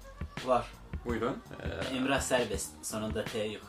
Var. 0.46 0.66
Buyurun. 1.05 1.37
Ee, 1.62 1.96
Emrah 1.96 2.20
Serbest. 2.20 2.70
Sonunda 2.83 3.24
T 3.24 3.44
yok. 3.44 3.62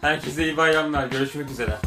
Herkese 0.00 0.44
iyi 0.44 0.56
bayramlar. 0.56 1.06
Görüşmek 1.06 1.50
üzere. 1.50 1.78